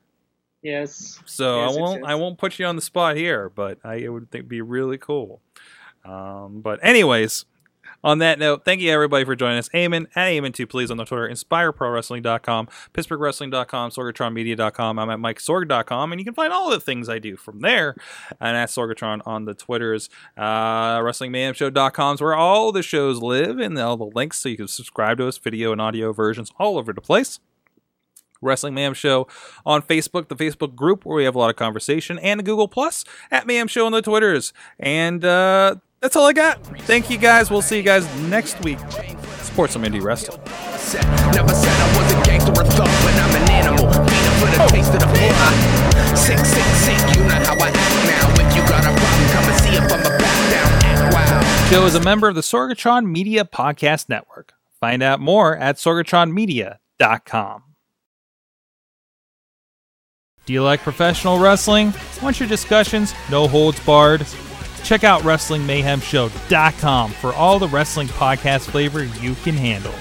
[0.63, 1.19] Yes.
[1.25, 2.05] so Yes, I won't.
[2.05, 4.99] I won't put you on the spot here, but I it would think be really
[4.99, 5.41] cool.
[6.05, 7.47] Um, but anyways,
[8.03, 9.69] on that note, thank you everybody for joining us.
[9.71, 14.99] Eamon at Eamon2 please on the Twitter, InspireProWrestling.com, PittsburghWrestling.com, SorgatronMedia.com.
[14.99, 17.95] I'm at MikeSorg.com, and you can find all the things I do from there.
[18.41, 23.79] And at Sorgatron on the Twitters, uh, WrestlingMayhemShow.com is where all the shows live, and
[23.79, 26.93] all the links so you can subscribe to us, video and audio versions all over
[26.93, 27.41] the place.
[28.43, 29.29] Wrestling Mayhem Show
[29.67, 33.05] on Facebook, the Facebook group where we have a lot of conversation, and Google Plus
[33.31, 34.53] at Mayhem Show on the Twitters.
[34.79, 36.65] And uh, that's all I got.
[36.83, 37.51] Thank you guys.
[37.51, 38.79] We'll see you guys next week.
[39.43, 40.41] Support some indie wrestling.
[40.77, 43.87] Said- Never said I was a gangster or thug, but I'm an animal.
[43.93, 46.19] Feeding for the taste of the blood.
[46.19, 47.77] Sick, sick, sick, you know how I act
[48.07, 48.33] now.
[48.49, 50.85] If you got a problem, come and see if I'm a back down.
[50.85, 51.69] Act wild.
[51.71, 54.55] Show is a member of the Sorgatron Media Podcast Network.
[54.81, 57.63] Find out more at sorgatronmedia.com.
[60.47, 61.93] Do you like professional wrestling?
[62.23, 64.27] Want your discussions no holds barred?
[64.83, 69.95] Check out WrestlingMayhemShow.com for all the wrestling podcast flavor you can handle.